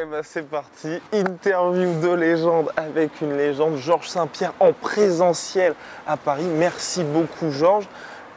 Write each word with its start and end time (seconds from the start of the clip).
Et 0.00 0.06
ben 0.06 0.22
c'est 0.22 0.48
parti, 0.48 0.98
interview 1.12 2.00
de 2.00 2.08
légende 2.14 2.72
avec 2.74 3.20
une 3.20 3.36
légende, 3.36 3.76
Georges 3.76 4.08
Saint-Pierre 4.08 4.54
en 4.58 4.72
présentiel 4.72 5.74
à 6.06 6.16
Paris. 6.16 6.46
Merci 6.46 7.04
beaucoup 7.04 7.50
Georges. 7.50 7.86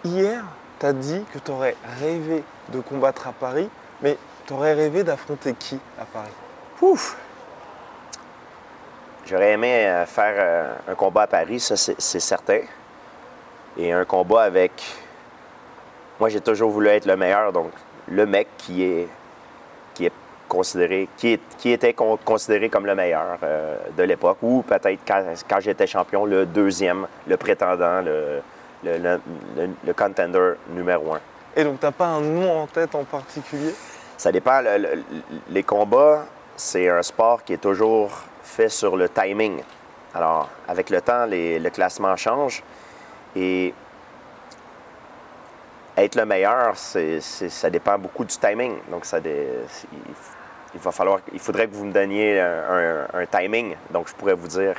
Hier, 0.03 0.43
tu 0.77 0.85
as 0.85 0.91
dit 0.91 1.23
que 1.33 1.39
tu 1.39 1.51
aurais 1.51 1.77
rêvé 2.01 2.43
de 2.67 2.81
combattre 2.81 3.29
à 3.29 3.31
Paris, 3.31 3.69
mais 4.01 4.17
tu 4.45 4.51
aurais 4.51 4.73
rêvé 4.73 5.05
d'affronter 5.05 5.53
qui 5.53 5.79
à 5.97 6.03
Paris? 6.03 6.33
Ouf! 6.81 7.15
J'aurais 9.25 9.53
aimé 9.53 9.85
euh, 9.85 10.05
faire 10.05 10.33
euh, 10.35 10.73
un 10.91 10.95
combat 10.95 11.21
à 11.21 11.27
Paris, 11.27 11.61
ça 11.61 11.77
c'est 11.77 12.19
certain. 12.19 12.59
Et 13.77 13.93
un 13.93 14.03
combat 14.03 14.43
avec. 14.43 14.83
Moi 16.19 16.27
j'ai 16.27 16.41
toujours 16.41 16.71
voulu 16.71 16.89
être 16.89 17.05
le 17.05 17.15
meilleur, 17.15 17.53
donc 17.53 17.71
le 18.09 18.25
mec 18.25 18.49
qui 18.57 18.83
est 18.83 19.07
considéré, 20.53 21.07
qui, 21.17 21.33
est- 21.33 21.55
qui 21.57 21.71
était 21.71 21.93
con- 21.93 22.17
considéré 22.23 22.69
comme 22.69 22.85
le 22.85 22.95
meilleur 22.95 23.37
euh, 23.43 23.75
de 23.97 24.03
l'époque, 24.03 24.37
ou 24.41 24.61
peut-être 24.61 24.99
quand, 25.07 25.23
quand 25.49 25.59
j'étais 25.59 25.87
champion, 25.87 26.25
le 26.25 26.45
deuxième, 26.45 27.07
le 27.27 27.35
prétendant, 27.37 28.01
le, 28.01 28.41
le, 28.83 28.97
le- 28.97 29.21
le- 29.57 29.69
le 29.85 29.93
contender 29.93 30.53
numéro 30.69 31.13
un. 31.15 31.19
Et 31.55 31.63
donc 31.63 31.79
t'as 31.79 31.91
pas 31.91 32.05
un 32.07 32.21
nom 32.21 32.61
en 32.63 32.67
tête 32.67 32.93
en 32.95 33.03
particulier? 33.03 33.73
Ça 34.17 34.31
dépend. 34.31 34.61
le- 34.61 34.77
le- 34.77 35.03
les 35.49 35.63
combats, 35.63 36.25
c'est 36.55 36.87
un 36.89 37.01
sport 37.03 37.43
qui 37.43 37.53
est 37.53 37.57
toujours 37.61 38.11
fait 38.43 38.69
sur 38.69 38.95
le 38.95 39.09
timing. 39.09 39.61
Alors, 40.13 40.49
avec 40.67 40.89
le 40.91 41.01
temps, 41.01 41.25
les- 41.25 41.57
le 41.59 41.69
classement 41.71 42.15
change 42.15 42.61
et 43.35 43.73
être 45.97 46.15
le 46.15 46.25
meilleur, 46.25 46.73
ça 46.75 47.69
dépend 47.69 47.97
beaucoup 47.99 48.25
du 48.25 48.35
timing. 48.37 48.73
Donc, 48.89 49.05
ça 49.05 49.19
dé- 49.19 49.47
il, 50.75 50.79
va 50.81 50.91
falloir, 50.91 51.19
il 51.33 51.39
faudrait 51.39 51.67
que 51.67 51.75
vous 51.75 51.85
me 51.85 51.91
donniez 51.93 52.39
un, 52.39 52.63
un- 52.69 53.19
un 53.21 53.25
timing. 53.25 53.75
Donc, 53.91 54.07
je 54.07 54.13
pourrais 54.15 54.33
vous 54.33 54.47
dire 54.47 54.75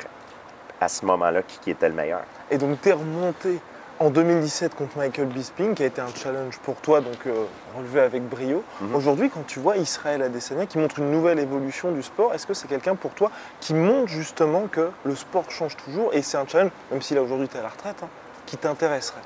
à 0.80 0.88
ce 0.88 1.04
moment-là 1.06 1.42
qui, 1.42 1.58
qui 1.58 1.70
était 1.70 1.88
le 1.88 1.94
meilleur. 1.94 2.20
Et 2.50 2.58
donc 2.58 2.80
tu 2.82 2.88
es 2.90 2.92
remonté 2.92 3.58
en 4.00 4.10
2017 4.10 4.74
contre 4.74 4.98
Michael 4.98 5.28
Bisping, 5.28 5.74
qui 5.74 5.84
a 5.84 5.86
été 5.86 6.00
un 6.00 6.12
challenge 6.14 6.58
pour 6.58 6.74
toi, 6.76 7.00
donc 7.00 7.16
euh, 7.26 7.44
relevé 7.76 8.00
avec 8.00 8.22
brio. 8.28 8.62
Aujourd'hui, 8.92 9.30
quand 9.30 9.46
tu 9.46 9.60
vois 9.60 9.76
Israël 9.76 10.20
Adesanya 10.20 10.66
qui 10.66 10.78
montre 10.78 10.98
une 10.98 11.12
nouvelle 11.12 11.38
évolution 11.38 11.92
du 11.92 12.02
sport, 12.02 12.34
est-ce 12.34 12.44
que 12.46 12.54
c'est 12.54 12.66
quelqu'un 12.66 12.96
pour 12.96 13.12
toi 13.12 13.30
qui 13.60 13.72
montre 13.72 14.08
justement 14.08 14.66
que 14.66 14.90
le 15.04 15.14
sport 15.14 15.48
change 15.48 15.76
toujours 15.76 16.12
et 16.12 16.22
c'est 16.22 16.36
un 16.36 16.46
challenge, 16.46 16.72
même 16.90 17.00
si 17.02 17.14
là 17.14 17.22
aujourd'hui 17.22 17.48
tu 17.48 17.56
es 17.56 17.60
à 17.60 17.62
la 17.62 17.68
retraite, 17.68 17.96
hein, 18.02 18.08
qui 18.46 18.56
t'intéresserait? 18.56 19.20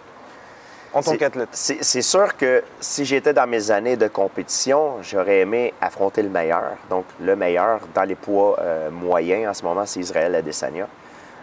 En 0.94 1.03
tant 1.03 1.17
qu'athlète 1.17 1.48
C'est 1.53 2.03
sûr 2.03 2.36
que 2.36 2.62
si 2.81 3.05
j'étais 3.05 3.33
dans 3.33 3.47
mes 3.47 3.70
années 3.70 3.97
de 3.97 4.08
compétition, 4.08 4.97
j'aurais 5.03 5.41
aimé 5.41 5.75
affronter 5.81 6.22
le 6.22 6.28
meilleur. 6.31 6.72
Donc, 6.91 7.05
le 7.20 7.36
meilleur 7.36 7.81
dans 7.94 8.05
les 8.05 8.14
poids 8.14 8.56
euh, 8.61 8.91
moyens 8.91 9.48
en 9.50 9.55
ce 9.55 9.62
moment, 9.64 9.84
c'est 9.86 10.00
Israël 10.00 10.34
Adesanya. 10.34 10.89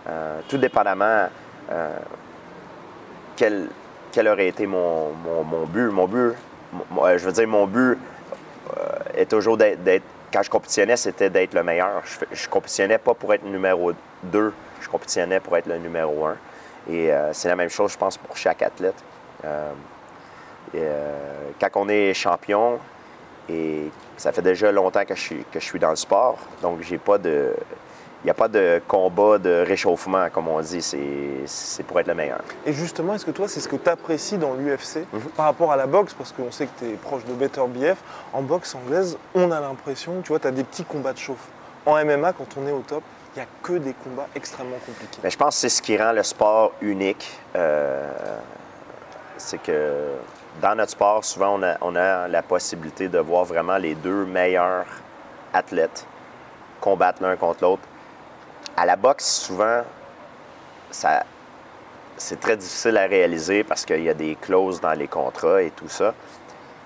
Euh, 0.08 0.40
tout 0.50 0.58
dépendamment 0.58 1.28
euh, 1.72 1.98
quel, 3.36 3.68
quel 4.12 4.28
aurait 4.28 4.48
été 4.48 4.66
mon, 4.68 5.10
mon- 5.12 5.44
mon 5.44 5.66
but. 5.66 5.90
Mon 5.90 6.08
but, 6.08 6.34
mon- 6.92 7.06
euh, 7.06 7.18
je 7.18 7.26
veux 7.26 7.32
dire, 7.32 7.48
mon 7.48 7.68
but 7.68 7.98
est 9.16 9.30
toujours 9.30 9.58
d'être, 9.58 10.04
quand 10.34 10.42
je 10.42 10.50
compétitionnais, 10.50 10.98
c'était 10.98 11.30
d'être 11.30 11.54
le 11.54 11.64
meilleur. 11.64 12.02
Je, 12.04 12.26
je 12.36 12.50
compétitionnais 12.50 12.98
pas 12.98 13.14
pour 13.14 13.34
être 13.34 13.44
le 13.44 13.50
numéro 13.52 13.92
2, 14.24 14.54
je 14.82 14.90
compétitionnais 14.90 15.40
pour 15.40 15.56
être 15.56 15.68
le 15.68 15.78
numéro 15.78 16.26
1. 16.26 16.36
Et 16.92 17.10
c'est 17.32 17.48
la 17.48 17.56
même 17.56 17.70
chose, 17.70 17.94
je 17.94 17.98
pense, 17.98 18.18
pour 18.18 18.38
chaque 18.38 18.62
athlète. 18.62 18.94
Euh, 19.46 19.72
euh, 20.76 21.52
quand 21.60 21.70
on 21.76 21.90
est 21.90 22.14
champion, 22.14 22.80
et 23.50 23.90
ça 24.18 24.32
fait 24.32 24.42
déjà 24.42 24.72
longtemps 24.72 25.06
que 25.06 25.16
je 25.16 25.22
suis, 25.22 25.46
que 25.52 25.60
je 25.60 25.66
suis 25.66 25.80
dans 25.80 25.92
le 25.92 25.96
sport, 25.96 26.38
donc 26.62 26.82
j'ai 26.82 26.98
pas 26.98 27.18
de. 27.18 27.54
Il 28.24 28.26
n'y 28.26 28.32
a 28.32 28.34
pas 28.34 28.48
de 28.48 28.82
combat 28.88 29.38
de 29.38 29.64
réchauffement, 29.68 30.28
comme 30.34 30.48
on 30.48 30.60
dit. 30.60 30.82
C'est- 30.82 31.84
pour 31.84 32.00
être 32.00 32.08
le 32.08 32.16
meilleur. 32.16 32.40
Et 32.66 32.74
justement, 32.74 33.14
est-ce 33.14 33.24
que 33.26 33.30
toi, 33.30 33.48
c'est 33.48 33.60
ce 33.60 33.68
que 33.68 33.76
tu 33.76 33.88
apprécies 33.88 34.40
dans 34.40 34.56
l'UFC 34.56 35.06
Mhm. 35.14 35.22
par 35.38 35.46
rapport 35.46 35.72
à 35.72 35.76
la 35.76 35.86
boxe? 35.86 36.16
Parce 36.16 36.32
qu'on 36.32 36.52
sait 36.52 36.66
que 36.66 36.72
tu 36.80 36.86
es 36.90 36.94
proche 36.96 37.24
de 37.26 37.34
Better 37.34 37.62
BF. 37.68 37.98
En 38.34 38.42
boxe 38.42 38.74
anglaise, 38.74 39.16
on 39.36 39.52
a 39.52 39.60
l'impression, 39.60 40.22
tu 40.24 40.30
vois, 40.30 40.40
tu 40.40 40.48
as 40.48 40.52
des 40.52 40.64
petits 40.64 40.86
combats 40.86 41.14
de 41.14 41.20
chauffe. 41.20 41.48
En 41.86 41.98
MMA, 41.98 42.34
quand 42.34 42.48
on 42.58 42.68
est 42.68 42.72
au 42.72 42.80
top, 42.80 43.04
il 43.36 43.40
n'y 43.40 43.46
a 43.46 43.48
que 43.62 43.74
des 43.74 43.94
combats 43.94 44.28
extrêmement 44.34 44.78
compliqués. 44.84 45.20
Mais 45.24 45.30
je 45.30 45.38
pense 45.38 45.54
que 45.54 45.62
c'est 45.62 45.70
ce 45.70 45.84
qui 45.84 45.96
rend 45.96 46.12
le 46.14 46.24
sport 46.24 46.72
unique. 46.82 47.32
Euh, 47.56 48.10
c'est 49.38 49.62
que 49.62 50.14
dans 50.62 50.76
notre 50.76 50.92
sport, 50.92 51.24
souvent, 51.24 51.60
on 51.82 51.96
a, 51.96 52.28
la 52.28 52.42
possibilité 52.42 53.08
de 53.08 53.20
voir 53.20 53.44
vraiment 53.46 53.78
les 53.78 53.96
deux 53.96 54.26
meilleurs 54.26 54.86
athlètes 55.54 56.06
combattre 56.80 57.22
l'un 57.22 57.36
contre 57.36 57.64
l'autre. 57.64 57.84
À 58.78 58.86
la 58.86 58.96
boxe, 58.96 59.26
souvent, 59.26 59.82
ça, 60.92 61.24
c'est 62.18 62.40
très 62.40 62.58
difficile 62.58 62.98
à 62.98 63.06
réaliser 63.06 63.64
parce 63.64 63.86
qu'il 63.86 64.04
y 64.04 64.10
a 64.10 64.14
des 64.14 64.36
clauses 64.36 64.80
dans 64.80 64.94
les 64.94 65.08
contrats 65.08 65.62
et 65.62 65.72
tout 65.72 65.90
ça. 65.90 66.14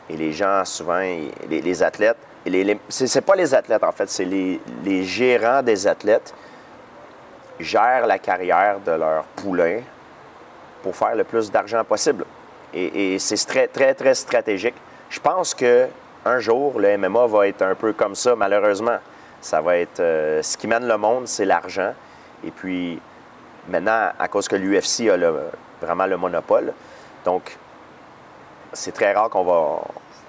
Et 0.10 0.18
les 0.18 0.34
gens, 0.34 0.66
souvent, 0.66 1.00
les, 1.00 1.84
athlètes, 1.84 2.18
les, 2.46 2.80
c'est, 2.90 3.22
pas 3.22 3.36
les 3.36 3.54
athlètes 3.54 3.84
en 3.84 3.92
fait, 3.92 4.10
c'est 4.10 4.26
les, 4.26 4.60
les 4.84 5.04
gérants 5.04 5.62
des 5.62 5.86
athlètes 5.86 6.34
gèrent 7.60 8.08
la 8.08 8.18
carrière 8.18 8.80
de 8.80 8.92
leur 8.92 9.24
poulain 9.36 9.82
pour 10.82 10.96
faire 10.96 11.16
le 11.16 11.24
plus 11.24 11.52
d'argent 11.52 11.84
possible. 11.84 12.26
Et, 12.74 13.18
c'est 13.20 13.36
très, 13.48 13.68
très, 13.68 13.94
très 13.94 14.14
stratégique. 14.14 14.76
Je 15.10 15.20
pense 15.20 15.54
que 15.54 15.88
un 16.26 16.40
jour, 16.40 16.80
le 16.80 16.98
MMA 16.98 17.26
va 17.28 17.48
être 17.48 17.62
un 17.62 17.76
peu 17.76 17.94
comme 17.94 18.16
ça, 18.16 18.36
malheureusement. 18.36 18.98
Ça 19.42 19.62
va 19.62 19.78
être... 19.78 20.00
euh, 20.02 20.42
ce 20.44 20.58
qui 20.58 20.68
mène 20.68 20.88
le 20.88 20.98
monde, 20.98 21.28
c'est 21.28 21.46
l'argent. 21.46 21.94
Et 22.44 22.52
puis, 22.52 23.00
maintenant, 23.70 24.10
à 24.20 24.28
cause 24.28 24.48
que 24.48 24.56
l'UFC 24.56 25.10
a 25.10 25.18
vraiment 25.82 26.06
le 26.06 26.18
monopole, 26.18 26.74
donc, 27.26 27.58
c'est 28.74 28.92
très 28.94 29.14
rare 29.14 29.30
qu'on 29.30 29.44
va... 29.44 29.82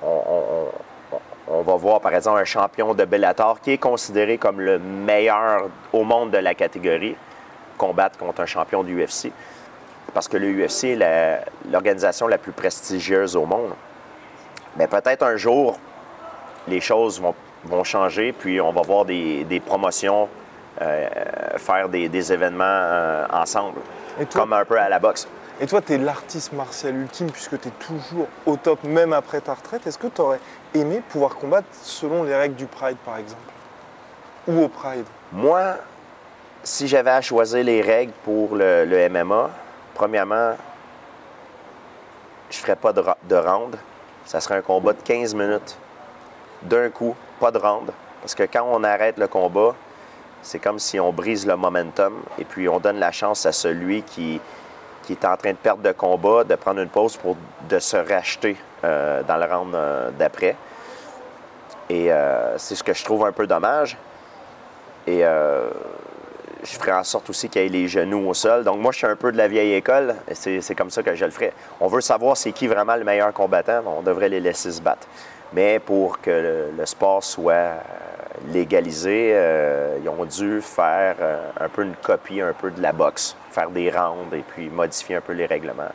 on- 0.02 1.62
va 1.62 1.74
voir, 1.74 2.00
par 2.00 2.14
exemple, 2.14 2.38
un 2.38 2.44
champion 2.44 2.94
de 2.94 3.04
Bellator 3.04 3.60
qui 3.60 3.72
est 3.72 3.78
considéré 3.78 4.38
comme 4.38 4.60
le 4.60 4.78
meilleur 4.78 5.68
au 5.92 6.04
monde 6.04 6.30
de 6.30 6.38
la 6.38 6.54
catégorie 6.54 7.16
combattre 7.76 8.16
contre 8.18 8.42
un 8.42 8.46
champion 8.46 8.84
du 8.84 9.02
UFC. 9.04 9.32
Parce 10.14 10.28
que 10.28 10.36
le 10.36 10.48
UFC 10.50 10.84
est 10.84 10.96
la- 10.96 11.40
l'organisation 11.70 12.26
la, 12.26 12.38
plus 12.38 12.52
prestigieuse 12.52 13.36
au 13.36 13.46
monde. 13.46 13.70
Mais 14.76 14.86
peut-être 14.86 15.22
un 15.22 15.36
jour, 15.36 15.78
les 16.68 16.80
choses 16.80 17.20
vont, 17.20 17.34
vont 17.64 17.84
changer, 17.84 18.32
puis 18.32 18.60
on 18.60 18.72
va 18.72 18.82
voir 18.82 19.04
des, 19.04 19.44
des 19.44 19.60
promotions 19.60 20.28
euh, 20.82 21.08
faire 21.58 21.88
des, 21.88 22.08
des 22.08 22.32
événements 22.32 22.64
euh, 22.64 23.26
ensemble, 23.32 23.80
Et 24.20 24.26
toi- 24.26 24.42
comme 24.42 24.52
un 24.52 24.64
peu 24.64 24.78
à 24.78 24.88
la 24.88 24.98
boxe. 24.98 25.28
Et 25.60 25.66
toi, 25.66 25.82
tu 25.82 25.92
es 25.92 25.98
l'artiste 25.98 26.54
martial 26.54 26.96
ultime 26.96 27.30
puisque 27.30 27.60
tu 27.60 27.68
es 27.68 27.72
toujours 27.72 28.26
au 28.46 28.56
top, 28.56 28.82
même 28.84 29.12
après 29.12 29.40
ta 29.42 29.52
retraite. 29.52 29.86
Est-ce 29.86 29.98
que 29.98 30.06
tu 30.06 30.20
aurais 30.22 30.40
aimé 30.74 31.02
pouvoir 31.10 31.36
combattre 31.36 31.66
selon 31.72 32.22
les 32.22 32.34
règles 32.34 32.54
du 32.54 32.64
Pride, 32.64 32.96
par 33.04 33.18
exemple? 33.18 33.42
Ou 34.48 34.62
au 34.62 34.68
Pride? 34.68 35.04
Moi, 35.32 35.74
si 36.62 36.88
j'avais 36.88 37.10
à 37.10 37.20
choisir 37.20 37.62
les 37.62 37.82
règles 37.82 38.12
pour 38.24 38.56
le, 38.56 38.86
le 38.86 39.08
MMA, 39.10 39.50
premièrement, 39.94 40.54
je 42.50 42.56
ne 42.56 42.60
ferais 42.60 42.76
pas 42.76 42.92
de, 42.92 43.02
de. 43.24 43.42
Ça 44.24 44.40
serait 44.40 44.56
un 44.56 44.62
combat 44.62 44.92
de 44.92 45.02
15 45.02 45.34
minutes. 45.34 45.76
D'un 46.62 46.90
coup, 46.90 47.14
pas 47.38 47.50
de 47.50 47.58
round. 47.58 47.90
Parce 48.20 48.34
que 48.34 48.42
quand 48.42 48.66
on 48.70 48.84
arrête 48.84 49.18
le 49.18 49.28
combat, 49.28 49.74
c'est 50.42 50.58
comme 50.58 50.78
si 50.78 50.98
on 51.00 51.12
brise 51.12 51.46
le 51.46 51.56
momentum 51.56 52.14
et 52.38 52.44
puis 52.44 52.68
on 52.68 52.78
donne 52.78 52.98
la 52.98 53.12
chance 53.12 53.46
à 53.46 53.52
celui 53.52 54.02
qui, 54.02 54.40
est 55.08 55.24
en 55.24 55.36
train 55.36 55.50
de 55.50 55.56
perdre 55.56 55.82
de 55.82 55.90
combat 55.90 56.44
de 56.44 56.54
prendre 56.54 56.80
une 56.80 56.88
pause 56.88 57.16
pour 57.16 57.36
de 57.68 57.80
se 57.80 57.96
racheter 57.96 58.56
euh, 58.84 59.24
dans 59.24 59.36
le 59.38 59.44
round 59.44 59.74
euh, 59.74 60.10
d'après. 60.16 60.54
Et 61.88 62.12
euh, 62.12 62.56
c'est 62.58 62.76
ce 62.76 62.84
que 62.84 62.94
je 62.94 63.04
trouve 63.04 63.26
un 63.26 63.32
peu 63.32 63.48
dommage. 63.48 63.96
Et 65.08 65.24
je 66.62 66.72
ferai 66.76 66.92
en 66.92 67.04
sorte 67.04 67.30
aussi 67.30 67.48
qu'il 67.48 67.62
y 67.62 67.66
ait 67.66 67.68
les 67.68 67.88
genoux 67.88 68.28
au 68.28 68.34
sol. 68.34 68.64
Donc 68.64 68.78
moi, 68.78 68.92
je 68.92 68.98
suis 68.98 69.06
un 69.06 69.16
peu 69.16 69.32
de 69.32 69.36
la 69.36 69.48
vieille 69.48 69.74
école. 69.74 70.14
C'est 70.32 70.74
comme 70.74 70.90
ça 70.90 71.02
que 71.02 71.14
je 71.14 71.24
le 71.24 71.30
ferai. 71.30 71.52
On 71.80 71.88
veut 71.88 72.00
savoir 72.00 72.36
c'est 72.36 72.52
qui 72.52 72.66
vraiment 72.66 72.96
le 72.96 73.04
meilleur 73.04 73.32
combattant. 73.32 73.82
On 73.86 74.02
devrait 74.02 74.28
les 74.28 74.40
laisser 74.40 74.70
se 74.70 74.82
battre. 74.82 75.06
Mais 75.52 75.80
pour 75.80 76.20
que 76.20 76.30
le, 76.30 76.70
le 76.76 76.86
sport 76.86 77.24
soit 77.24 77.52
euh, 77.52 77.78
légalisé, 78.52 79.32
euh, 79.34 79.98
ils 80.02 80.08
ont 80.08 80.24
dû 80.24 80.60
faire 80.62 81.16
euh, 81.20 81.50
un 81.58 81.68
peu 81.68 81.82
une 81.82 81.96
copie 81.96 82.40
un 82.40 82.52
peu 82.52 82.70
de 82.70 82.80
la 82.80 82.92
boxe, 82.92 83.36
faire 83.50 83.70
des 83.70 83.90
rounds 83.90 84.32
et 84.32 84.44
puis 84.46 84.68
modifier 84.68 85.16
un 85.16 85.20
peu 85.20 85.32
les 85.32 85.46
règlements. 85.46 85.90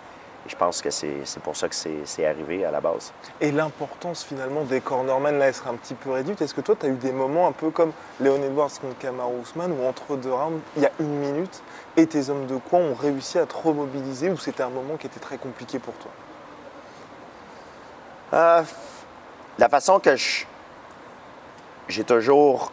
Et 0.46 0.50
je 0.50 0.56
pense 0.56 0.82
que 0.82 0.92
c'est 0.92 1.40
pour 1.44 1.56
ça 1.56 1.68
que 1.68 1.76
c'est 1.76 2.26
arrivé 2.26 2.66
à 2.66 2.72
la 2.72 2.80
base. 2.80 3.12
Et 3.42 3.52
l'importance 3.52 4.24
finalement 4.24 4.64
des 4.64 4.80
cornermen, 4.80 5.40
là, 5.40 5.48
elle 5.48 5.54
serait 5.54 5.72
un 5.72 5.76
petit 5.76 5.96
peu 5.96 6.12
réduite. 6.12 6.42
Est-ce 6.42 6.54
que 6.54 6.62
toi, 6.62 6.76
tu 6.80 6.86
as 6.86 6.90
eu 6.90 6.96
des 6.96 7.12
moments 7.12 7.48
un 7.48 7.52
peu 7.52 7.72
comme 7.72 7.92
Léon 8.20 8.44
Edwards 8.44 8.70
contre 8.80 8.98
Kamaru 9.00 9.42
Usman, 9.42 9.72
où 9.72 9.86
entre 9.86 10.16
deux 10.18 10.32
rounds, 10.32 10.62
il 10.76 10.84
y 10.84 10.86
a 10.86 10.92
une 11.00 11.18
minute, 11.18 11.64
et 11.98 12.06
tes 12.06 12.30
hommes 12.30 12.46
de 12.46 12.58
coin 12.58 12.80
ont 12.80 12.94
réussi 12.94 13.40
à 13.40 13.46
te 13.48 13.56
remobiliser, 13.56 14.30
ou 14.30 14.38
c'était 14.38 14.64
un 14.64 14.70
moment 14.70 14.98
qui 14.98 15.08
était 15.08 15.20
très 15.20 15.38
compliqué 15.38 15.80
pour 15.80 15.96
toi? 15.96 16.12
Euh, 18.34 18.64
la 19.58 19.70
façon 19.70 20.00
que 20.00 20.16
j'ai 21.88 22.04
toujours 22.04 22.72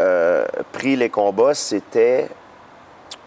euh, 0.00 0.44
pris 0.72 0.96
les 0.96 1.08
combats, 1.08 1.54
c'était 1.54 2.28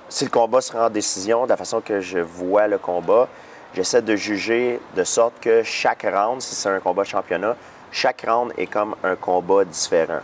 si 0.10 0.26
le 0.26 0.30
combat 0.30 0.62
sera 0.62 0.88
en 0.88 0.90
décision, 0.90 1.46
de 1.46 1.50
la 1.50 1.58
façon 1.58 1.82
que 1.82 2.00
je 2.00 2.20
vois 2.20 2.68
le 2.68 2.78
combat, 2.78 3.28
j'essaie 3.74 4.02
de 4.02 4.16
juger 4.16 4.80
de 4.96 5.04
sorte 5.04 5.34
que 5.42 5.64
chaque 5.64 6.04
round, 6.04 6.42
si 6.42 6.56
c'est 6.56 6.70
un 6.70 6.80
combat 6.80 7.04
de 7.04 7.08
championnat, 7.08 7.56
chaque 7.92 8.26
round 8.28 8.54
est 8.58 8.68
comme 8.68 8.96
un 9.04 9.16
combat 9.16 9.66
différent. 9.66 10.22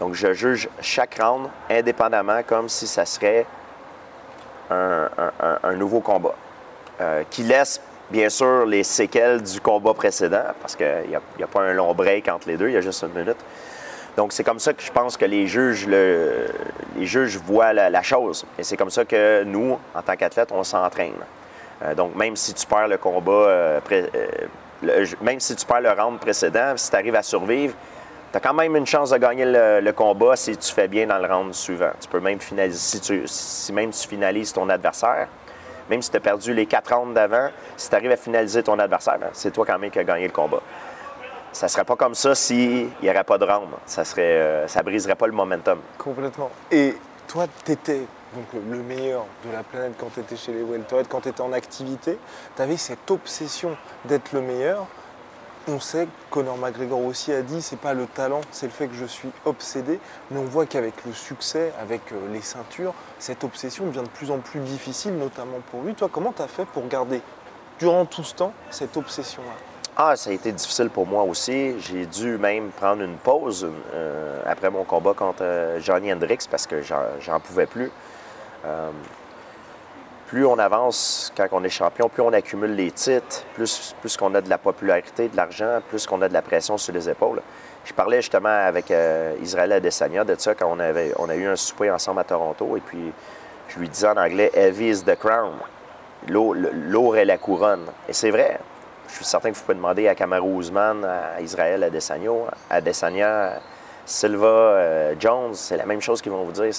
Donc 0.00 0.14
je 0.14 0.32
juge 0.32 0.68
chaque 0.80 1.18
round 1.20 1.48
indépendamment 1.70 2.42
comme 2.46 2.68
si 2.68 2.86
ça 2.86 3.04
serait 3.04 3.46
un, 4.70 5.74
nouveau 5.74 6.00
combat. 6.00 6.34
Euh, 7.00 7.22
qui 7.30 7.44
laisse 7.44 7.80
bien 8.10 8.28
sûr 8.28 8.66
les 8.66 8.82
séquelles 8.82 9.42
du 9.42 9.60
combat 9.60 9.94
précédent, 9.94 10.42
parce 10.60 10.74
qu'il 10.74 11.04
n'y 11.08 11.14
a, 11.14 11.46
pas 11.46 11.60
un 11.60 11.72
long 11.72 11.94
break 11.94 12.28
entre 12.28 12.48
les 12.48 12.56
deux, 12.56 12.68
il 12.68 12.74
y 12.74 12.76
a 12.76 12.80
juste 12.80 13.02
une 13.02 13.20
minute. 13.20 13.36
Donc 14.16 14.32
c'est 14.32 14.42
comme 14.42 14.58
ça 14.58 14.72
que 14.72 14.82
je 14.82 14.90
pense 14.90 15.16
que 15.16 15.24
les 15.24 15.46
juges, 15.46 15.86
le- 15.86 16.48
les 16.96 17.06
juges 17.06 17.38
voient 17.38 17.72
la, 17.72 17.88
la 17.88 18.02
chose. 18.02 18.44
Et 18.58 18.64
c'est 18.64 18.76
comme 18.76 18.90
ça 18.90 19.04
que 19.04 19.44
nous, 19.44 19.78
en 19.94 20.02
tant 20.02 20.16
qu'athlètes, 20.16 20.50
on 20.50 20.64
s'entraîne. 20.64 21.12
Euh, 21.82 21.94
donc 21.94 22.14
même 22.14 22.36
si 22.36 22.54
tu 22.54 22.66
perds 22.66 22.88
le 22.88 22.98
combat, 22.98 23.32
euh, 23.32 23.80
euh, 23.92 25.06
même 25.20 25.40
si 25.40 25.54
tu 25.56 25.66
perds 25.66 25.80
le 25.80 25.90
round 25.90 26.18
précédent, 26.18 26.74
si 26.76 26.90
tu 26.90 26.96
arrives 26.96 27.14
à 27.14 27.22
survivre, 27.22 27.74
tu 28.30 28.36
as 28.36 28.40
quand 28.40 28.54
même 28.54 28.76
une 28.76 28.86
chance 28.86 29.10
de 29.10 29.16
gagner 29.16 29.44
le, 29.46 29.90
combat 29.92 30.36
si 30.36 30.56
tu 30.56 30.72
fais 30.72 30.88
bien 30.88 31.06
dans 31.06 31.18
le 31.18 31.26
round 31.32 31.54
suivant. 31.54 31.92
Tu 32.00 32.08
peux 32.08 32.20
même 32.20 32.40
finaliser, 32.40 33.00
si, 33.26 33.72
même 33.72 33.90
tu 33.90 34.06
finalises 34.06 34.52
ton 34.52 34.68
adversaire, 34.68 35.28
même 35.88 36.02
si 36.02 36.10
tu 36.10 36.16
as 36.16 36.20
perdu 36.20 36.52
les 36.52 36.66
quatre 36.66 36.94
rounds 36.94 37.14
d'avant, 37.14 37.48
si 37.76 37.88
tu 37.88 37.94
arrives 37.96 38.10
à 38.10 38.16
finaliser 38.16 38.62
ton 38.62 38.78
adversaire, 38.78 39.18
ben, 39.18 39.30
c'est 39.32 39.50
toi 39.50 39.64
quand 39.64 39.78
même 39.78 39.90
qui 39.90 39.98
as 39.98 40.04
gagné 40.04 40.26
le 40.26 40.32
combat. 40.32 40.60
Ça 41.52 41.68
serait 41.68 41.84
pas 41.84 41.96
comme 41.96 42.14
ça 42.14 42.34
s'il 42.34 42.90
n'y 43.02 43.10
aurait 43.10 43.24
pas 43.24 43.38
de 43.38 43.44
round. 43.44 43.68
Ça 43.86 44.02
euh, 44.18 44.66
ça 44.68 44.82
briserait 44.82 45.14
pas 45.14 45.26
le 45.26 45.32
momentum. 45.32 45.80
Complètement. 45.96 46.50
Et 46.70 46.94
toi, 47.26 47.46
tu 47.64 47.72
étais 47.72 48.02
donc, 48.34 48.62
le 48.68 48.82
meilleur 48.82 49.24
de 49.46 49.52
la 49.52 49.62
planète 49.62 49.94
quand 49.98 50.12
tu 50.12 50.20
étais 50.20 50.36
chez 50.36 50.52
les 50.52 50.62
welterweight, 50.62 51.08
quand 51.08 51.22
tu 51.22 51.28
étais 51.30 51.40
en 51.40 51.52
activité. 51.52 52.18
Tu 52.56 52.62
avais 52.62 52.76
cette 52.76 53.10
obsession 53.10 53.76
d'être 54.04 54.32
le 54.32 54.42
meilleur. 54.42 54.86
On 55.66 55.80
sait, 55.80 56.08
Conor 56.30 56.56
McGregor 56.56 57.04
aussi 57.04 57.32
a 57.32 57.42
dit, 57.42 57.60
c'est 57.60 57.78
pas 57.78 57.92
le 57.92 58.06
talent, 58.06 58.40
c'est 58.50 58.66
le 58.66 58.72
fait 58.72 58.86
que 58.86 58.94
je 58.94 59.04
suis 59.04 59.28
obsédé. 59.44 60.00
Mais 60.30 60.38
on 60.38 60.44
voit 60.44 60.66
qu'avec 60.66 61.04
le 61.04 61.12
succès, 61.12 61.72
avec 61.80 62.12
euh, 62.12 62.16
les 62.32 62.40
ceintures, 62.40 62.94
cette 63.18 63.44
obsession 63.44 63.86
devient 63.86 64.02
de 64.02 64.08
plus 64.08 64.30
en 64.30 64.38
plus 64.38 64.60
difficile, 64.60 65.18
notamment 65.18 65.58
pour 65.70 65.82
lui. 65.82 65.94
Toi, 65.94 66.08
comment 66.10 66.32
tu 66.32 66.42
as 66.42 66.48
fait 66.48 66.64
pour 66.66 66.86
garder, 66.88 67.20
durant 67.78 68.06
tout 68.06 68.24
ce 68.24 68.34
temps, 68.34 68.52
cette 68.70 68.96
obsession-là? 68.96 69.52
Ah, 69.96 70.16
ça 70.16 70.30
a 70.30 70.32
été 70.32 70.52
difficile 70.52 70.90
pour 70.90 71.06
moi 71.06 71.24
aussi. 71.24 71.78
J'ai 71.80 72.06
dû 72.06 72.38
même 72.38 72.70
prendre 72.70 73.02
une 73.02 73.16
pause 73.16 73.68
euh, 73.92 74.40
après 74.46 74.70
mon 74.70 74.84
combat 74.84 75.12
contre 75.12 75.42
euh, 75.42 75.80
Johnny 75.80 76.12
Hendricks 76.12 76.48
parce 76.48 76.66
que 76.66 76.82
j'en 76.82 77.40
pouvais 77.40 77.66
plus. 77.66 77.90
Euh, 78.64 78.90
plus 80.28 80.44
on 80.44 80.58
avance 80.58 81.32
quand 81.36 81.46
on 81.52 81.64
est 81.64 81.70
champion, 81.70 82.08
plus 82.08 82.22
on 82.22 82.32
accumule 82.32 82.74
les 82.74 82.90
titres, 82.90 83.44
plus, 83.54 83.94
plus 84.00 84.16
qu'on 84.16 84.34
a 84.34 84.42
de 84.42 84.50
la 84.50 84.58
popularité, 84.58 85.28
de 85.28 85.36
l'argent, 85.36 85.80
plus 85.88 86.06
qu'on 86.06 86.20
a 86.20 86.28
de 86.28 86.34
la 86.34 86.42
pression 86.42 86.76
sur 86.76 86.92
les 86.92 87.08
épaules. 87.08 87.40
Je 87.84 87.94
parlais 87.94 88.20
justement 88.20 88.50
avec 88.50 88.90
euh, 88.90 89.34
Israël 89.42 89.72
Adesanya 89.72 90.24
de 90.24 90.34
ça 90.38 90.54
quand 90.54 90.70
on, 90.70 90.78
avait, 90.78 91.14
on 91.18 91.30
a 91.30 91.34
eu 91.34 91.46
un 91.46 91.56
souper 91.56 91.90
ensemble 91.90 92.20
à 92.20 92.24
Toronto 92.24 92.76
et 92.76 92.80
puis 92.80 93.12
je 93.68 93.78
lui 93.78 93.88
disais 93.88 94.08
en 94.08 94.18
anglais 94.18 94.50
Heavy 94.54 94.90
is 94.90 95.04
the 95.04 95.16
crown. 95.16 95.52
Lourd 96.26 97.16
est 97.16 97.24
la 97.24 97.38
couronne. 97.38 97.86
Et 98.08 98.12
c'est 98.12 98.30
vrai. 98.30 98.58
Je 99.08 99.14
suis 99.14 99.24
certain 99.24 99.50
que 99.50 99.56
vous 99.56 99.62
pouvez 99.62 99.76
demander 99.76 100.08
à 100.08 100.14
Kamaru 100.14 100.58
Usman, 100.58 101.04
à 101.04 101.40
Israël 101.40 101.82
Adesanya, 101.82 102.30
Adesanya, 102.68 103.60
Silva, 104.04 104.46
euh, 104.46 105.14
Jones, 105.18 105.54
c'est 105.54 105.76
la 105.76 105.86
même 105.86 106.02
chose 106.02 106.20
qu'ils 106.20 106.32
vont 106.32 106.44
vous 106.44 106.52
dire. 106.52 106.74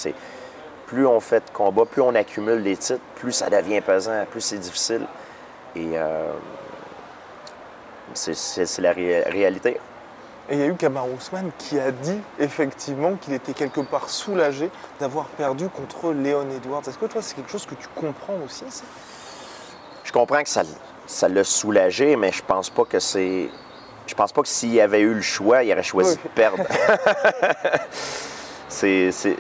Plus 0.90 1.06
on 1.06 1.20
fait 1.20 1.40
de 1.46 1.52
combats, 1.54 1.86
plus 1.86 2.02
on 2.02 2.16
accumule 2.16 2.62
les 2.64 2.76
titres, 2.76 3.00
plus 3.16 3.32
ça 3.32 3.50
devient 3.50 3.80
pesant, 3.82 4.26
plus 4.32 4.42
c'est 4.42 4.58
difficile. 4.58 5.06
Et 5.76 5.90
euh, 5.94 6.32
c'est- 8.16 8.80
la 8.80 8.92
ré- 8.92 9.22
réalité. 9.24 9.80
Et 10.50 10.56
il 10.56 10.60
y 10.60 10.64
a 10.64 10.66
eu 10.66 10.74
Kamaru 10.74 11.12
Usman 11.16 11.52
qui 11.60 11.80
a 11.80 11.92
dit 11.92 12.20
effectivement 12.40 13.14
qu'il 13.22 13.34
était 13.34 13.54
quelque 13.54 13.82
part 13.82 14.10
soulagé 14.10 14.72
d'avoir 15.00 15.26
perdu 15.28 15.70
contre 15.70 16.12
Léon 16.12 16.48
Edwards. 16.58 16.82
Est-ce 16.88 16.98
que 16.98 17.06
toi, 17.06 17.22
c'est 17.22 17.36
quelque 17.36 17.52
chose 17.52 17.68
que 17.68 17.76
tu 17.76 17.88
comprends 17.94 18.34
aussi 18.44 18.66
ça? 18.70 18.84
Je 20.04 20.12
comprends 20.12 20.42
que 20.42 20.50
ça 20.50 20.64
ça 21.06 21.28
l'a 21.30 21.44
soulagé, 21.44 22.16
mais 22.16 22.32
je 22.32 22.42
pense 22.44 22.70
pas 22.72 22.86
que 22.86 23.00
c'est. 23.00 23.50
Je 24.08 24.16
pense 24.16 24.32
pas 24.32 24.42
que 24.42 24.48
s'il 24.48 24.80
avait 24.82 25.02
eu 25.02 25.14
le 25.14 25.22
choix, 25.22 25.64
il 25.64 25.72
aurait 25.72 25.84
choisi 25.84 26.16
Oui. 26.18 26.20
de 26.24 26.30
perdre. 26.30 26.64
c'est, 28.70 29.12
c'est- 29.12 29.36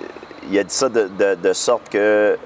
Il 0.49 0.57
a 0.57 0.63
dit 0.63 0.73
ça 0.73 0.89
de, 0.89 1.07
de- 1.07 1.35
de 1.35 1.53
sorte 1.53 1.89
que 1.89 2.37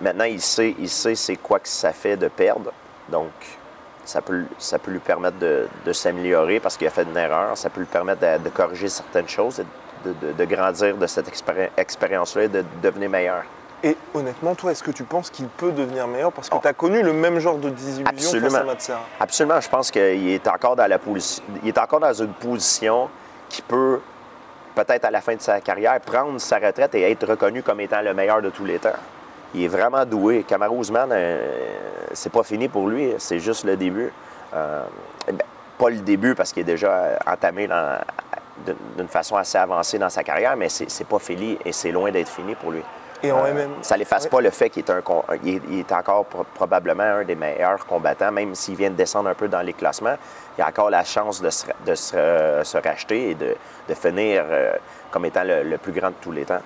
maintenant 0.00 0.24
il 0.24 0.40
sait, 0.40 0.74
il 0.78 0.88
sait 0.88 1.14
c'est 1.14 1.36
quoi 1.36 1.58
que 1.58 1.68
ça 1.68 1.92
fait 1.92 2.16
de 2.16 2.28
perdre. 2.28 2.72
Donc 3.08 3.30
ça 4.04 4.20
peut, 4.20 4.44
ça 4.58 4.78
peut 4.78 4.90
lui 4.90 4.98
permettre 4.98 5.38
de, 5.38 5.66
de 5.84 5.92
s'améliorer 5.92 6.60
parce 6.60 6.76
qu'il 6.76 6.86
a 6.86 6.90
fait 6.90 7.04
une 7.04 7.16
erreur. 7.16 7.56
Ça 7.56 7.70
peut 7.70 7.80
lui 7.80 7.86
permettre 7.86 8.20
de, 8.42 8.48
corriger 8.50 8.88
certaines 8.88 9.28
choses 9.28 9.60
et 9.60 9.66
de, 10.04 10.44
grandir 10.44 10.96
de 10.96 11.06
cette 11.06 11.28
expéri- 11.28 11.70
expérience-là 11.76 12.44
et 12.44 12.48
de 12.48 12.64
devenir 12.82 13.08
meilleur. 13.08 13.44
Et 13.84 13.96
honnêtement, 14.14 14.54
toi, 14.54 14.70
est-ce 14.72 14.82
que 14.82 14.90
tu 14.92 15.02
penses 15.04 15.30
qu'il 15.30 15.46
peut 15.48 15.72
devenir 15.72 16.06
meilleur? 16.06 16.30
Parce 16.32 16.48
que 16.48 16.54
Oh. 16.54 16.60
tu 16.62 16.68
as 16.68 16.72
connu 16.72 17.02
le 17.02 17.12
même 17.12 17.38
genre 17.40 17.56
de 17.58 17.70
désillusion 17.70 18.04
face 18.04 18.24
Absolument. 18.34 18.58
à 18.58 18.64
Matsera. 18.64 19.00
Absolument, 19.18 19.60
je 19.60 19.68
pense 19.68 19.90
qu'il 19.90 20.28
est 20.30 20.46
encore 20.48 20.76
dans 20.76 20.86
la 20.86 20.98
position, 20.98 21.42
il 21.62 21.68
est 21.70 21.78
encore 21.78 21.98
dans 22.00 22.12
une 22.12 22.32
position 22.34 23.08
qui 23.48 23.62
peut 23.62 24.00
peut-être 24.74 25.04
à 25.04 25.10
la 25.10 25.20
fin 25.20 25.34
de 25.34 25.40
sa 25.40 25.60
carrière 25.60 26.00
prendre 26.00 26.40
sa 26.40 26.58
retraite 26.58 26.94
et 26.94 27.10
être 27.10 27.26
reconnu 27.26 27.62
comme 27.62 27.80
étant 27.80 28.02
le 28.02 28.14
meilleur 28.14 28.42
de 28.42 28.50
tous 28.50 28.64
les 28.64 28.78
temps. 28.78 28.90
Il 29.54 29.64
est 29.64 29.68
vraiment 29.68 30.04
doué. 30.04 30.44
Kamaru 30.46 30.80
Usman, 30.80 31.10
euh, 31.12 31.58
c'est 32.12 32.32
pas 32.32 32.42
fini 32.42 32.68
pour 32.68 32.88
lui, 32.88 33.12
c'est 33.18 33.38
juste 33.38 33.64
le 33.64 33.76
début. 33.76 34.12
Euh, 34.54 34.84
ben, 35.26 35.38
pas 35.78 35.90
le 35.90 35.98
début 35.98 36.34
parce 36.34 36.52
qu'il 36.52 36.62
est 36.62 36.64
déjà 36.64 37.18
entamé 37.26 37.68
d'une 38.96 39.08
façon 39.08 39.36
assez 39.36 39.58
avancée 39.58 39.98
dans 39.98 40.10
sa 40.10 40.22
carrière, 40.22 40.56
mais 40.56 40.68
c'est 40.68 41.06
pas 41.06 41.18
fini 41.18 41.58
et 41.64 41.72
c'est 41.72 41.90
loin 41.90 42.10
d'être 42.10 42.28
fini 42.28 42.54
pour 42.54 42.70
lui. 42.70 42.82
Et 43.24 43.30
Euh. 43.30 43.66
Ça 43.82 43.96
n'efface 43.96 44.24
Ouais. 44.24 44.30
pas 44.30 44.40
le 44.40 44.50
fait 44.50 44.68
qu'il 44.70 44.82
est, 44.84 44.90
un 44.90 45.00
con- 45.00 45.22
il 45.44 45.56
est, 45.56 45.60
il 45.68 45.78
est 45.80 45.92
encore 45.92 46.24
pro- 46.24 46.44
probablement 46.54 47.02
un 47.04 47.24
des 47.24 47.36
meilleurs 47.36 47.86
combattants, 47.86 48.32
même 48.32 48.54
s'il 48.54 48.74
vient 48.76 48.90
de 48.90 48.96
descendre 48.96 49.28
un 49.30 49.34
peu 49.34 49.46
dans 49.48 49.62
les 49.62 49.72
classements. 49.74 50.16
Il 50.58 50.62
a 50.62 50.68
encore 50.68 50.90
la 50.90 51.04
chance 51.04 51.40
de 51.40 51.48
se, 51.50 51.66
ra- 51.66 51.72
de 51.86 51.94
se, 51.94 52.16
euh, 52.16 52.64
se 52.64 52.78
racheter 52.78 53.30
et 53.30 53.34
de, 53.34 53.54
de 53.88 53.94
finir 53.94 54.44
euh, 54.50 54.72
comme 55.10 55.24
étant 55.26 55.44
le, 55.44 55.62
le 55.62 55.78
plus 55.78 55.92
grand 55.92 56.08
de 56.08 56.14
tous 56.20 56.32
les 56.32 56.44
temps. 56.44 56.60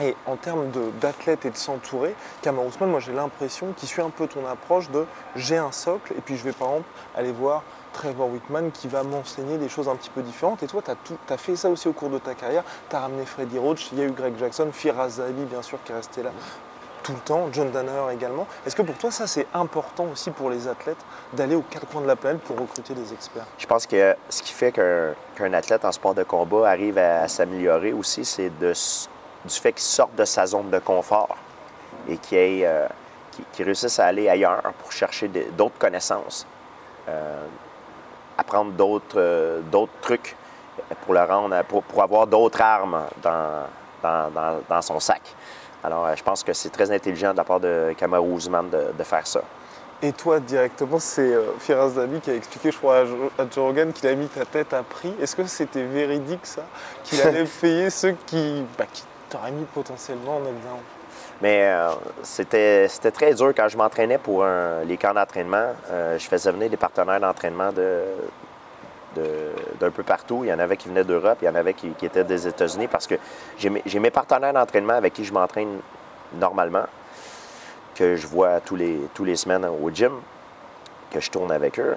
Et 0.00 0.16
en 0.26 0.36
termes 0.36 0.70
d'athlètes 1.00 1.44
et 1.44 1.50
de 1.50 1.56
s'entourer, 1.56 2.14
Kamaru 2.40 2.68
Usman, 2.68 2.90
moi 2.90 3.00
j'ai 3.00 3.12
l'impression 3.12 3.72
qu'il 3.76 3.88
suit 3.88 4.02
un 4.02 4.10
peu 4.10 4.26
ton 4.26 4.46
approche 4.46 4.90
de 4.90 5.06
j'ai 5.36 5.58
un 5.58 5.72
socle 5.72 6.14
et 6.16 6.20
puis 6.20 6.36
je 6.36 6.44
vais 6.44 6.52
par 6.52 6.68
exemple 6.68 6.88
aller 7.14 7.32
voir 7.32 7.62
Trevor 7.92 8.28
Whitman 8.30 8.70
qui 8.70 8.88
va 8.88 9.02
m'enseigner 9.02 9.58
des 9.58 9.68
choses 9.68 9.88
un 9.88 9.96
petit 9.96 10.10
peu 10.10 10.22
différentes. 10.22 10.62
Et 10.62 10.66
toi, 10.66 10.82
tu 10.82 11.14
as, 11.28 11.36
fait 11.36 11.56
ça 11.56 11.68
aussi 11.68 11.88
au 11.88 11.92
cours 11.92 12.08
de 12.08 12.18
ta 12.18 12.34
carrière. 12.34 12.64
Tu 12.88 12.96
as 12.96 13.00
ramené 13.00 13.26
Freddy 13.26 13.58
Roach, 13.58 13.90
il 13.92 13.98
y 13.98 14.02
a 14.02 14.04
eu 14.04 14.12
Greg 14.12 14.38
Jackson, 14.38 14.68
Firas 14.72 15.10
Zahabi 15.10 15.44
bien 15.44 15.60
sûr 15.60 15.78
qui 15.84 15.92
est 15.92 15.96
resté 15.96 16.22
là 16.22 16.30
tout 17.02 17.12
le 17.12 17.18
temps, 17.18 17.48
John 17.52 17.68
Danaher 17.72 18.14
également. 18.14 18.46
Est-ce 18.64 18.76
que 18.76 18.82
pour 18.82 18.96
toi 18.96 19.10
ça 19.10 19.26
c'est 19.26 19.48
important 19.52 20.06
aussi 20.12 20.30
pour 20.30 20.50
les 20.50 20.68
athlètes 20.68 21.04
d'aller 21.32 21.56
aux 21.56 21.62
quatre 21.62 21.86
coins 21.86 22.00
de 22.00 22.06
la 22.06 22.14
planète 22.14 22.40
pour 22.42 22.56
recruter 22.56 22.94
des 22.94 23.12
experts? 23.12 23.46
Je 23.58 23.66
pense 23.66 23.88
que 23.88 24.14
ce 24.28 24.40
qui 24.40 24.52
fait 24.52 24.70
qu'un 24.70 25.52
athlète 25.52 25.84
en 25.84 25.90
sport 25.90 26.14
de 26.14 26.22
combat 26.22 26.70
arrive 26.70 26.98
à, 26.98 27.22
à 27.22 27.28
s'améliorer 27.28 27.92
aussi, 27.92 28.24
c'est 28.24 28.56
de 28.56 28.72
du 29.44 29.54
fait 29.54 29.72
qu'il 29.72 29.82
sorte 29.82 30.14
de 30.14 30.24
sa 30.24 30.46
zone 30.46 30.70
de 30.70 30.78
confort 30.78 31.36
et 32.08 32.16
qu'il 32.16 32.64
euh, 32.64 32.86
réussisse 33.58 33.98
à 33.98 34.06
aller 34.06 34.28
ailleurs 34.28 34.62
pour 34.80 34.92
chercher 34.92 35.28
d'autres 35.28 35.78
connaissances, 35.78 36.46
euh, 37.08 37.44
apprendre 38.38 38.72
d'autres 38.72 39.16
euh, 39.18 39.60
d'autres 39.60 39.92
trucs 40.00 40.36
pour, 41.04 41.14
le 41.14 41.22
rendre, 41.22 41.62
pour, 41.64 41.82
pour 41.82 42.02
avoir 42.02 42.26
d'autres 42.26 42.60
armes 42.60 43.02
dans, 43.22 43.66
dans, 44.02 44.30
dans- 44.30 44.60
dans 44.68 44.82
son 44.82 44.98
sac. 45.00 45.20
Alors, 45.84 46.06
euh, 46.06 46.14
je 46.16 46.22
pense 46.22 46.42
que 46.42 46.52
c'est 46.52 46.70
très 46.70 46.90
intelligent 46.90 47.32
de 47.32 47.36
la 47.38 47.44
part 47.44 47.60
de 47.60 47.94
Kamaru 47.96 48.36
Usman 48.36 48.68
de, 48.70 48.92
de 48.96 49.02
faire 49.04 49.26
ça. 49.26 49.40
Et 50.04 50.12
toi, 50.12 50.40
directement, 50.40 50.98
c'est 50.98 51.32
Firas 51.60 51.90
Zabi 51.90 52.20
qui 52.20 52.30
a 52.30 52.34
expliqué, 52.34 52.72
je 52.72 52.78
crois, 52.78 52.98
à 52.98 53.04
Jo- 53.04 53.30
à 53.38 53.42
Joe 53.48 53.64
Rogan 53.66 53.92
qu'il 53.92 54.08
a 54.08 54.14
mis 54.16 54.26
ta 54.26 54.44
tête 54.44 54.72
à 54.72 54.82
prix. 54.82 55.14
Est-ce 55.20 55.36
que 55.36 55.44
c'était 55.46 55.84
véridique, 55.84 56.44
ça? 56.44 56.62
Qu'il 57.04 57.20
allait 57.22 57.44
payer 57.60 57.88
ceux 57.90 58.16
qui, 58.26 58.64
bah, 58.76 58.84
qui 58.92 59.04
t'auraient 59.32 59.50
mis 59.50 59.64
potentiellement 59.64 60.36
en 60.36 60.40
examen 60.40 60.82
Mais 61.40 61.64
euh, 61.64 61.90
c'était 62.22 62.88
très 63.10 63.34
dur 63.34 63.52
quand 63.56 63.68
je 63.68 63.76
m'entraînais 63.76 64.18
pour 64.18 64.44
les 64.84 64.96
camps 64.96 65.14
d'entraînement. 65.14 65.72
euh, 65.90 66.18
je 66.18 66.26
faisais 66.26 66.52
venir 66.52 66.68
des 66.68 66.76
partenaires 66.76 67.20
d'entraînement 67.20 67.72
de 67.72 68.04
d'un 69.80 69.90
peu 69.90 70.02
partout. 70.02 70.40
Il 70.42 70.48
y 70.48 70.52
en 70.54 70.58
avait 70.58 70.78
qui 70.78 70.88
venaient 70.88 71.04
d'Europe, 71.04 71.36
il 71.42 71.44
y 71.44 71.48
en 71.48 71.54
avait 71.54 71.74
qui, 71.74 71.92
étaient 72.02 72.24
des 72.24 72.48
États-Unis 72.48 72.88
parce 72.88 73.06
que 73.06 73.16
j'ai 73.58 73.68
mes, 73.68 73.82
j'ai 73.84 73.98
mes 73.98 74.10
partenaires 74.10 74.54
d'entraînement 74.54 74.94
avec 74.94 75.12
qui 75.12 75.22
je 75.22 75.34
m'entraîne 75.34 75.80
normalement, 76.32 76.84
que 77.94 78.16
je 78.16 78.26
vois 78.26 78.60
tous 78.60 78.76
les, 78.76 78.98
tous 79.12 79.24
les 79.24 79.36
semaines 79.36 79.66
au 79.66 79.90
gym, 79.90 80.12
que 81.10 81.20
je 81.20 81.30
tourne 81.30 81.52
avec 81.52 81.78
eux. 81.78 81.96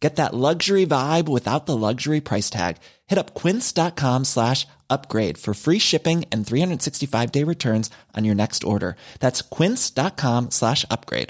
Get 0.00 0.16
that 0.16 0.34
luxury 0.34 0.84
vibe 0.86 1.28
without 1.28 1.66
the 1.66 1.76
luxury 1.76 2.20
price 2.20 2.50
tag. 2.50 2.76
Hit 3.06 3.18
up 3.18 3.34
quince.com 3.34 4.24
slash 4.24 4.66
upgrade 4.90 5.38
for 5.38 5.54
free 5.54 5.78
shipping 5.78 6.24
and 6.30 6.46
365 6.46 7.32
day 7.32 7.44
returns 7.44 7.90
on 8.14 8.24
your 8.24 8.34
next 8.34 8.64
order. 8.64 8.96
That's 9.20 9.40
quince.com 9.42 10.50
slash 10.50 10.84
upgrade. 10.90 11.28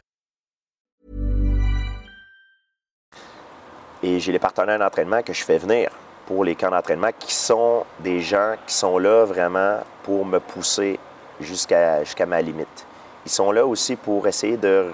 Et 4.03 4.21
j'ai 4.21 4.33
les 4.33 4.39
partenaires 4.39 4.79
d'entraînement 4.79 5.23
que 5.23 5.33
je 5.33 5.43
fais 5.43 5.57
venir 5.57 5.91
pour 6.27 6.45
les 6.45 6.55
camps 6.55 6.71
d'entraînement 6.71 7.11
qui 7.19 7.33
sont 7.33 7.85
des 8.01 8.21
gens 8.21 8.57
qui 8.67 8.75
sont 8.75 8.99
là 8.99 9.25
vraiment 9.25 9.79
pour 10.03 10.27
me 10.27 10.41
pousser 10.41 10.99
jusqu'à 11.41 12.05
jusqu'à 12.05 12.27
ma 12.27 12.43
limite. 12.43 12.87
Ils 13.25 13.31
sont 13.31 13.51
là 13.51 13.65
aussi 13.65 13.97
pour 13.97 14.27
essayer 14.27 14.59
de 14.59 14.93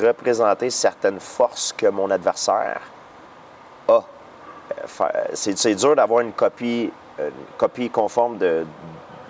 représenter 0.00 0.70
certaines 0.70 1.20
forces 1.20 1.72
que 1.72 1.86
mon 1.86 2.10
adversaire 2.10 2.80
a. 3.88 3.92
Euh, 3.92 5.04
C'est 5.34 5.74
dur 5.74 5.96
d'avoir 5.96 6.20
une 6.20 6.32
copie, 6.32 6.90
une 7.18 7.56
copie 7.58 7.90
conforme 7.90 8.38
de, 8.38 8.64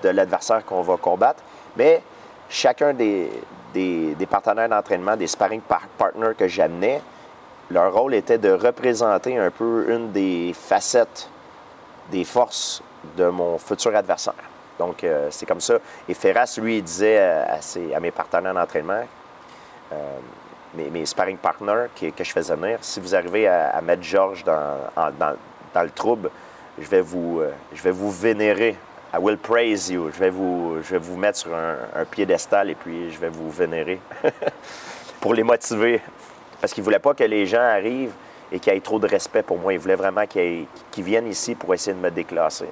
l'adversaire 0.03 0.65
qu'on 0.65 0.83
va 0.83 0.97
combattre, 0.97 1.43
mais 1.77 2.03
chacun 2.49 2.93
des, 2.93 3.31
partenaires 4.31 4.69
d'entraînement, 4.69 5.17
des 5.17 5.27
sparring 5.27 5.61
par- 5.61 5.87
partners 5.99 6.35
que 6.37 6.49
j'amenais, 6.49 7.01
leur 7.71 7.93
rôle 7.93 8.15
était 8.15 8.39
de 8.39 8.51
représenter 8.53 9.39
un 9.39 9.51
peu 9.51 9.87
une 9.89 10.13
des 10.13 10.55
facettes 10.55 11.29
des 12.11 12.25
forces 12.25 12.83
de 13.17 13.29
mon 13.29 13.59
futur 13.59 13.95
adversaire. 13.97 14.35
Donc, 14.79 15.05
euh, 15.05 15.29
c'est 15.31 15.47
comme 15.47 15.61
ça. 15.61 15.75
Et 16.09 16.15
Ferras, 16.15 16.59
lui, 16.61 16.83
disait 16.83 17.19
à 17.19 18.01
mes 18.01 18.11
partenaires 18.11 18.55
d'entraînement, 18.55 19.05
euh, 19.93 20.19
mes, 20.75 21.07
sparring 21.07 21.37
partners 21.37 21.87
que 21.95 22.25
je 22.25 22.31
faisais 22.31 22.55
venir, 22.55 22.79
si 22.81 23.01
vous 23.01 23.15
arrivez 23.15 23.47
à, 23.49 23.81
mettre 23.81 24.03
Georges 24.03 24.45
dans, 24.45 25.33
le 25.83 25.91
trouble, 25.91 26.31
je 26.79 26.89
vais 26.89 27.01
vous, 27.01 27.41
euh, 27.41 27.51
je 27.75 27.83
vais 27.83 27.91
vous 27.91 28.11
vénérer. 28.11 28.77
I 29.15 29.19
will 29.19 29.37
praise 29.37 29.91
you. 29.91 30.11
Je 30.13 30.19
vais 30.19 30.31
vous, 30.31 30.77
je 30.83 30.93
vais 30.93 30.99
vous 30.99 31.17
mettre 31.17 31.39
sur 31.39 31.55
un, 31.55 32.05
piédestal 32.07 32.71
et 32.71 32.75
puis 32.75 33.11
je 33.11 33.19
vais 33.19 33.29
vous 33.29 33.51
vénérer 33.51 34.01
pour 35.21 35.35
les 35.35 35.43
motiver. 35.43 36.01
Parce 36.61 36.73
qu'ils 36.73 36.83
ne 36.83 36.87
voulaient 36.87 36.99
pas 36.99 37.13
que 37.13 37.25
les 37.25 37.45
gens 37.45 37.61
arrivent 37.61 38.15
et 38.51 38.59
qu'il 38.59 38.73
y 38.73 38.77
ait 38.77 38.81
trop 38.81 38.99
de 38.99 39.07
respect 39.07 39.43
pour 39.43 39.59
moi. 39.59 39.75
Ils 39.75 39.79
voulaient 39.79 39.97
vraiment 39.97 40.27
qu'ils 40.27 40.67
viennent 40.97 41.27
ici 41.27 41.55
pour 41.55 41.75
essayer 41.75 41.95
de 41.95 42.01
me 42.01 42.11
déclasser. 42.11 42.69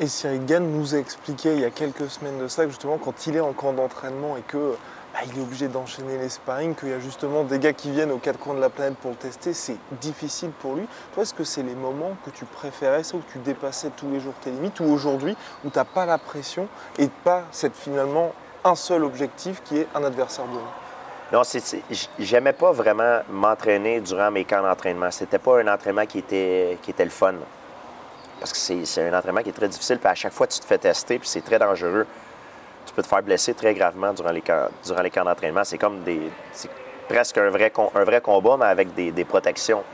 Et 0.00 0.06
Cyril 0.06 0.44
Gann 0.46 0.64
nous 0.64 0.94
a 0.94 0.98
expliqué 0.98 1.52
il 1.54 1.60
y 1.60 1.64
a 1.64 1.70
quelques 1.70 2.08
semaines 2.08 2.38
de 2.38 2.46
ça 2.46 2.68
justement 2.68 2.98
quand 2.98 3.26
il 3.26 3.34
est 3.34 3.40
en 3.40 3.52
camp 3.52 3.72
d'entraînement 3.72 4.36
et 4.36 4.42
que 4.42 4.76
bah, 5.12 5.20
il 5.26 5.38
est 5.38 5.42
obligé 5.42 5.68
d'enchaîner 5.68 6.18
les 6.18 6.28
sparring, 6.28 6.74
qu'il 6.74 6.90
y 6.90 6.92
a 6.92 7.00
justement 7.00 7.44
des 7.44 7.58
gars 7.58 7.72
qui 7.72 7.90
viennent 7.90 8.12
aux 8.12 8.18
quatre 8.18 8.38
coins 8.38 8.54
de 8.54 8.60
la 8.60 8.68
planète 8.68 8.96
pour 8.98 9.10
le 9.10 9.16
tester, 9.16 9.52
c'est 9.54 9.78
difficile 10.00 10.50
pour 10.50 10.74
lui. 10.74 10.86
Toi, 11.14 11.22
est-ce 11.22 11.34
que 11.34 11.44
c'est 11.44 11.62
les 11.62 11.74
moments 11.74 12.16
que 12.24 12.30
tu 12.30 12.44
préférais, 12.44 13.02
ça, 13.02 13.16
où 13.16 13.22
tu 13.32 13.38
dépassais 13.38 13.90
tous 13.96 14.10
les 14.10 14.20
jours 14.20 14.34
tes 14.40 14.50
limites, 14.50 14.80
ou 14.80 14.84
aujourd'hui, 14.84 15.36
où 15.64 15.70
tu 15.70 15.78
n'as 15.78 15.84
pas 15.84 16.04
la 16.04 16.18
pression 16.18 16.68
et 16.98 17.08
pas 17.24 17.44
cette 17.50 17.74
finalement 17.74 18.32
un 18.64 18.74
seul 18.74 19.04
objectif 19.04 19.62
qui 19.64 19.78
est 19.78 19.88
un 19.94 20.04
adversaire 20.04 20.44
donné 20.44 20.60
Non, 21.32 21.42
j'aimais 22.18 22.52
pas 22.52 22.72
vraiment 22.72 23.20
m'entraîner 23.30 24.00
durant 24.00 24.30
mes 24.30 24.44
camps 24.44 24.62
d'entraînement. 24.62 25.10
C'était 25.10 25.38
pas 25.38 25.60
un 25.60 25.68
entraînement 25.68 26.06
qui 26.06 26.18
était, 26.18 26.78
qui 26.82 26.90
était 26.90 27.04
le 27.04 27.10
fun. 27.10 27.34
Parce 28.40 28.52
que 28.52 28.58
c'est 28.58 29.08
un 29.08 29.16
entraînement 29.16 29.42
qui 29.42 29.48
est 29.48 29.52
très 29.52 29.68
difficile, 29.68 29.98
puis 29.98 30.08
à 30.08 30.14
chaque 30.14 30.32
fois, 30.32 30.46
tu 30.46 30.60
te 30.60 30.66
fais 30.66 30.78
tester, 30.78 31.18
puis 31.18 31.28
c'est 31.28 31.40
très 31.40 31.58
dangereux. 31.58 32.06
Tu 32.88 32.94
peux 32.94 33.02
te 33.02 33.06
faire 33.06 33.22
blesser 33.22 33.52
très 33.52 33.74
gravement 33.74 34.14
durant 34.14 34.30
les 34.30 34.40
camps, 34.40 34.68
durant 34.82 35.02
les 35.02 35.10
camps 35.10 35.22
d'entraînement. 35.24 35.62
C'est 35.62 35.76
comme 35.76 36.02
des. 36.04 36.30
C'est 36.52 36.70
presque 37.06 37.36
un 37.36 37.50
vrai, 37.50 37.70
un 37.94 38.04
vrai 38.04 38.22
combat, 38.22 38.56
mais 38.56 38.64
avec 38.64 38.94
des, 38.94 39.24
protections. 39.26 39.84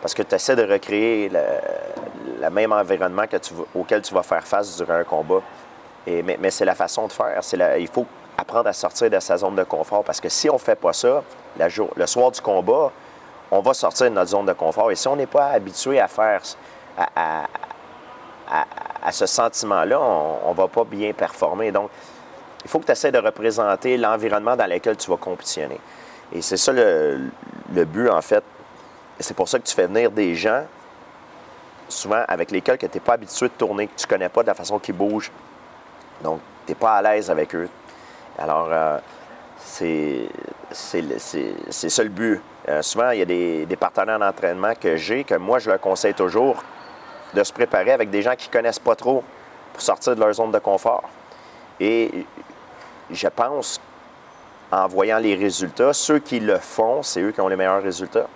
Parce 0.00 0.14
que 0.14 0.22
tu 0.22 0.34
essaies 0.34 0.56
de 0.56 0.64
recréer 0.64 1.28
le, 1.28 2.50
même 2.50 2.72
environnement 2.72 3.24
auquel 3.74 4.00
tu 4.00 4.14
vas 4.14 4.22
faire 4.22 4.42
face 4.42 4.78
durant 4.78 4.94
un 4.94 5.04
combat. 5.04 5.42
Et, 6.06 6.22
mais, 6.22 6.50
c'est 6.50 6.64
la 6.64 6.74
façon 6.74 7.06
de 7.08 7.12
faire. 7.12 7.40
Il 7.78 7.88
faut 7.88 8.06
apprendre 8.38 8.68
à 8.68 8.72
sortir 8.72 9.10
de 9.10 9.20
sa 9.20 9.36
zone 9.36 9.54
de 9.54 9.64
confort. 9.64 10.02
Parce 10.02 10.20
que 10.20 10.30
si 10.30 10.48
on 10.48 10.54
ne 10.54 10.58
fait 10.58 10.76
pas 10.76 10.94
ça, 10.94 11.22
le 11.58 12.06
soir 12.06 12.30
du 12.30 12.40
combat, 12.40 12.90
on 13.50 13.60
va 13.60 13.74
sortir 13.74 14.08
de 14.08 14.14
notre 14.14 14.30
zone 14.30 14.46
de 14.46 14.54
confort. 14.54 14.90
Et 14.90 14.94
si 14.94 15.06
on 15.08 15.16
n'est 15.16 15.26
pas 15.26 15.48
habitué 15.48 16.00
à 16.00 16.08
faire, 16.08 16.40
à- 18.52 19.12
ce 19.12 19.26
sentiment-là, 19.26 20.00
on 20.00 20.50
ne 20.50 20.56
va 20.56 20.68
pas 20.68 20.84
bien 20.84 21.12
performer. 21.12 21.72
Donc, 21.72 21.90
il 22.64 22.70
faut 22.70 22.78
que 22.78 22.86
tu 22.86 22.92
essaies 22.92 23.10
de 23.10 23.18
représenter 23.18 23.96
l'environnement 23.96 24.56
dans 24.56 24.66
lequel 24.70 24.96
tu 24.96 25.10
vas 25.10 25.16
compétitionner. 25.16 25.80
Et 26.32 26.40
c'est 26.40 26.56
ça 26.56 26.72
le, 26.72 27.30
but, 27.84 28.08
en 28.08 28.22
fait. 28.22 28.44
C'est 29.18 29.34
pour 29.34 29.48
ça 29.48 29.58
que 29.58 29.64
tu 29.64 29.74
fais 29.74 29.86
venir 29.86 30.10
des 30.10 30.34
gens, 30.34 30.64
souvent 31.88 32.24
avec 32.28 32.50
lesquels 32.50 32.78
tu 32.78 32.86
n'es 32.86 33.00
pas 33.00 33.14
habitué 33.14 33.46
de 33.46 33.52
tourner, 33.52 33.86
que 33.86 33.94
tu 33.96 34.06
ne 34.06 34.10
connais 34.10 34.28
pas 34.28 34.42
de 34.42 34.48
la 34.48 34.54
façon 34.54 34.78
qu'ils 34.78 34.94
bougent. 34.94 35.30
Donc, 36.22 36.40
tu 36.66 36.72
n'es 36.72 36.76
pas 36.76 36.94
à 36.94 37.02
l'aise 37.02 37.30
avec 37.30 37.54
eux. 37.54 37.68
Alors, 38.38 38.68
euh, 38.70 38.98
c'est 39.58 40.28
ça 40.70 42.02
le 42.02 42.08
but. 42.08 42.40
Euh, 42.68 42.80
souvent, 42.82 43.10
il 43.10 43.18
y 43.18 43.22
a 43.22 43.26
des, 43.26 43.66
des 43.66 43.76
partenaires 43.76 44.18
d'entraînement 44.18 44.72
que 44.80 44.96
j'ai, 44.96 45.24
que 45.24 45.34
moi, 45.34 45.58
je 45.58 45.68
leur 45.68 45.80
conseille 45.80 46.14
toujours 46.14 46.62
de 47.34 47.44
se 47.44 47.52
préparer 47.52 47.92
avec 47.92 48.10
des 48.10 48.22
gens 48.22 48.34
qui 48.36 48.48
ne 48.48 48.52
connaissent 48.52 48.78
pas 48.78 48.96
trop 48.96 49.22
pour 49.72 49.82
sortir 49.82 50.14
de 50.14 50.20
leur 50.20 50.32
zone 50.32 50.50
de 50.50 50.58
confort. 50.58 51.04
Et 51.80 52.26
je 53.10 53.28
pense, 53.28 53.80
en 54.70 54.86
voyant 54.86 55.18
les 55.18 55.34
résultats, 55.34 55.92
ceux 55.92 56.18
qui 56.18 56.40
le 56.40 56.58
font, 56.58 57.02
c'est 57.02 57.20
eux 57.20 57.32
qui 57.32 57.40
ont 57.40 57.48
les 57.48 57.56
meilleurs 57.56 57.82
résultats. 57.82 58.26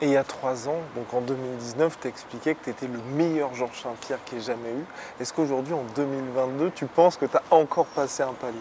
Et 0.00 0.06
il 0.06 0.12
y 0.12 0.16
a 0.16 0.22
trois 0.22 0.68
ans, 0.68 0.78
donc 0.94 1.12
en 1.12 1.20
2019, 1.20 1.98
tu 2.00 2.06
expliquais 2.06 2.54
que 2.54 2.64
tu 2.64 2.70
étais 2.70 2.86
le 2.86 3.00
meilleur 3.16 3.52
Georges 3.54 3.82
Saint-Pierre 3.82 4.18
qu'il 4.24 4.38
ait 4.38 4.42
jamais 4.42 4.70
eu. 4.70 4.84
Est-ce 5.20 5.32
qu'aujourd'hui, 5.32 5.74
en 5.74 5.82
2022, 5.96 6.70
tu 6.70 6.86
penses 6.86 7.16
que 7.16 7.26
tu 7.26 7.36
as 7.36 7.42
encore 7.50 7.86
passé 7.86 8.22
un 8.22 8.32
palier? 8.32 8.56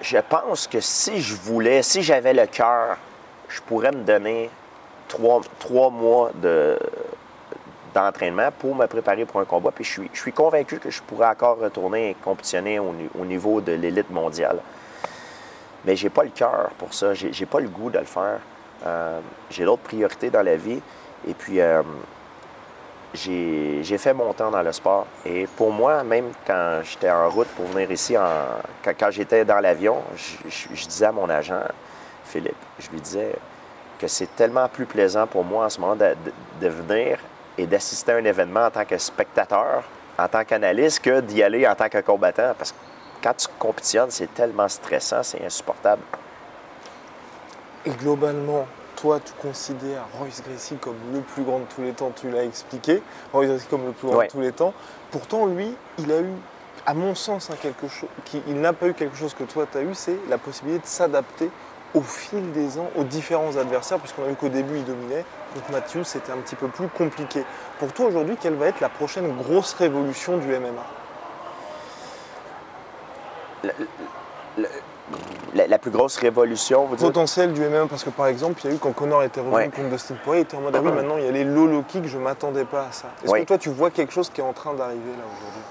Je 0.00 0.18
pense 0.18 0.66
que 0.66 0.80
si 0.80 1.20
je 1.20 1.36
voulais, 1.36 1.82
si 1.82 2.02
j'avais 2.02 2.34
le 2.34 2.46
cœur, 2.46 2.96
je 3.48 3.60
pourrais 3.60 3.92
me 3.92 4.02
donner 4.02 4.50
trois, 5.08 5.40
trois 5.58 5.90
mois 5.90 6.30
de, 6.34 6.78
d'entraînement 7.94 8.50
pour 8.58 8.74
me 8.74 8.86
préparer 8.86 9.24
pour 9.24 9.40
un 9.40 9.44
combat. 9.44 9.70
Puis 9.72 9.84
je 9.84 9.90
suis, 9.90 10.10
je 10.12 10.20
suis 10.20 10.32
convaincu 10.32 10.78
que 10.78 10.90
je 10.90 11.02
pourrais 11.02 11.28
encore 11.28 11.58
retourner 11.58 12.10
et 12.10 12.14
compétitionner 12.14 12.78
au, 12.78 12.92
ni- 12.92 13.08
au 13.18 13.24
niveau 13.24 13.60
de 13.60 13.72
l'élite 13.72 14.10
mondiale. 14.10 14.58
Mais 15.84 15.96
j'ai 15.96 16.10
pas 16.10 16.24
le 16.24 16.30
cœur 16.30 16.70
pour 16.78 16.92
ça. 16.92 17.14
J'ai, 17.14 17.32
j'ai 17.32 17.46
pas 17.46 17.60
le 17.60 17.68
goût 17.68 17.90
de 17.90 17.98
le 17.98 18.04
faire. 18.04 18.38
Euh, 18.86 19.20
j'ai 19.50 19.64
d'autres 19.64 19.82
priorités 19.82 20.28
dans 20.30 20.42
la 20.42 20.56
vie. 20.56 20.80
Et 21.26 21.34
puis, 21.34 21.60
euh, 21.60 21.82
j'ai, 23.14 23.82
j'ai 23.82 23.98
fait 23.98 24.12
mon 24.12 24.32
temps 24.32 24.50
dans 24.50 24.62
le 24.62 24.72
sport. 24.72 25.06
Et 25.24 25.46
pour 25.46 25.72
moi, 25.72 26.02
même 26.04 26.26
quand 26.46 26.80
j'étais 26.84 27.10
en 27.10 27.28
route 27.30 27.48
pour 27.48 27.64
venir 27.66 27.90
ici, 27.90 28.16
en- 28.18 28.92
quand, 28.98 29.10
j'étais 29.10 29.44
dans 29.44 29.60
l'avion, 29.60 29.96
je 30.48 30.86
disais 30.86 31.06
à 31.06 31.12
mon 31.12 31.28
agent, 31.30 31.62
Philippe, 32.24 32.54
je 32.78 32.90
lui 32.90 33.00
disais 33.00 33.32
que 33.98 34.06
c'est 34.08 34.34
tellement 34.36 34.68
plus 34.68 34.86
plaisant 34.86 35.26
pour 35.26 35.44
moi 35.44 35.66
en 35.66 35.68
ce 35.68 35.80
moment 35.80 35.96
de, 35.96 36.68
venir 36.68 37.18
et 37.56 37.66
d'assister 37.66 38.12
à 38.12 38.16
un 38.16 38.24
événement 38.24 38.66
en 38.66 38.70
tant 38.70 38.84
que 38.84 38.96
spectateur, 38.96 39.82
en 40.18 40.28
tant 40.28 40.44
qu'analyste, 40.44 41.00
que 41.00 41.20
d'y 41.20 41.42
aller 41.42 41.66
en 41.66 41.74
tant 41.74 41.88
que 41.88 42.00
combattant. 42.00 42.54
Parce 42.56 42.72
que 42.72 42.76
quand 43.22 43.34
tu 43.36 43.48
compétitionnes, 43.58 44.10
c'est 44.10 44.32
tellement 44.32 44.68
stressant, 44.68 45.22
c'est 45.22 45.44
insupportable. 45.44 46.02
Et 47.84 47.90
globalement, 47.90 48.66
toi, 48.96 49.20
tu 49.24 49.32
considères 49.40 50.06
Royce 50.18 50.42
Gracie 50.46 50.76
comme 50.76 50.96
le 51.12 51.20
plus 51.20 51.42
grand 51.42 51.60
de 51.60 51.64
tous 51.74 51.82
les 51.82 51.92
temps, 51.92 52.12
tu 52.14 52.30
l'as 52.30 52.44
expliqué, 52.44 53.02
Royce 53.32 53.48
Gracie 53.48 53.66
comme 53.68 53.86
le 53.86 53.92
plus 53.92 54.08
grand 54.08 54.18
Ouais. 54.18 54.26
de 54.26 54.32
tous 54.32 54.40
les 54.40 54.52
temps. 54.52 54.74
Pourtant, 55.10 55.46
lui, 55.46 55.74
il 55.98 56.12
a 56.12 56.20
eu, 56.20 56.32
à 56.86 56.94
mon 56.94 57.14
sens, 57.14 57.50
hein, 57.50 57.54
quelque 57.60 57.88
chose, 57.88 58.08
il 58.46 58.60
n'a 58.60 58.72
pas 58.72 58.86
eu 58.86 58.94
quelque 58.94 59.16
chose 59.16 59.34
que 59.34 59.44
toi, 59.44 59.66
tu 59.70 59.78
as 59.78 59.82
eu, 59.82 59.94
c'est 59.94 60.18
la 60.28 60.38
possibilité 60.38 60.82
de 60.82 60.86
s'adapter 60.86 61.50
au 61.94 62.02
fil 62.02 62.52
des 62.52 62.78
ans 62.78 62.90
aux 62.96 63.04
différents 63.04 63.56
adversaires, 63.56 63.98
puisqu'on 63.98 64.24
a 64.24 64.28
vu 64.28 64.34
qu'au 64.34 64.48
début, 64.48 64.76
il 64.76 64.84
dominait. 64.84 65.24
Contre 65.54 65.70
Matthews, 65.72 66.04
c'était 66.04 66.32
un 66.32 66.36
petit 66.38 66.54
peu 66.56 66.68
plus 66.68 66.88
compliqué. 66.88 67.44
Pour 67.78 67.92
toi, 67.92 68.06
aujourd'hui, 68.06 68.36
quelle 68.40 68.54
va 68.54 68.66
être 68.66 68.80
la 68.80 68.88
prochaine 68.90 69.34
grosse 69.36 69.72
révolution 69.74 70.36
du 70.36 70.46
MMA 70.48 70.84
La, 75.54 75.66
la 75.66 75.78
plus 75.78 75.90
grosse 75.90 76.18
révolution, 76.18 76.84
vous 76.84 76.94
dites? 76.96 77.06
potentiel 77.06 77.52
du 77.54 77.62
MMA 77.62 77.86
parce 77.88 78.04
que 78.04 78.10
par 78.10 78.26
exemple 78.26 78.60
il 78.62 78.70
y 78.70 78.72
a 78.72 78.76
eu 78.76 78.78
quand 78.78 78.92
Connor 78.92 79.22
était 79.22 79.40
revenu 79.40 79.56
Ouais. 79.56 79.68
contre 79.70 79.88
Dustin 79.88 80.14
Poirier 80.22 80.42
il 80.42 80.44
était 80.44 80.56
en 80.56 80.60
mode 80.60 80.76
ah 80.76 80.80
oui 80.82 80.92
maintenant 80.94 81.16
il 81.16 81.24
y 81.24 81.28
a 81.28 81.32
les 81.32 81.44
low 81.44 81.82
kick 81.88 82.06
je 82.06 82.18
m'attendais 82.18 82.66
pas 82.66 82.82
à 82.88 82.92
ça 82.92 83.08
est-ce 83.24 83.32
Ouais. 83.32 83.40
que 83.40 83.46
toi 83.46 83.56
tu 83.58 83.70
vois 83.70 83.90
quelque 83.90 84.12
chose 84.12 84.28
qui 84.30 84.40
est 84.42 84.44
en 84.44 84.52
train 84.52 84.74
d'arriver 84.74 85.10
là 85.12 85.24
aujourd'hui? 85.24 85.62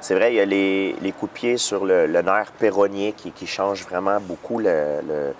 C'est 0.00 0.16
vrai, 0.16 0.32
il 0.32 0.36
y 0.36 0.40
a 0.40 0.44
les, 0.44 0.96
les 1.00 1.12
coups 1.12 1.30
de 1.32 1.36
pied 1.38 1.56
sur 1.56 1.84
le, 1.84 2.06
le 2.08 2.22
nerf 2.22 2.50
péronnier 2.58 3.12
qui, 3.12 3.30
qui 3.30 3.46
changent 3.46 3.84
vraiment 3.84 4.18
beaucoup 4.20 4.58
le- 4.58 5.00
le- 5.06 5.32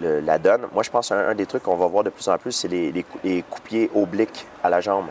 la 0.00 0.38
donne. 0.38 0.66
Moi, 0.72 0.82
je 0.82 0.90
pense 0.90 1.08
qu'un 1.08 1.28
un 1.28 1.34
des 1.34 1.46
trucs 1.46 1.62
qu'on 1.62 1.76
va 1.76 1.86
voir 1.86 2.04
de 2.04 2.10
plus 2.10 2.28
en 2.28 2.38
plus, 2.38 2.52
c'est 2.52 2.68
les, 2.68 2.92
les 2.92 3.04
les 3.22 3.44
pied 3.64 3.90
obliques 3.94 4.46
à 4.62 4.70
la 4.70 4.80
jambe. 4.80 5.06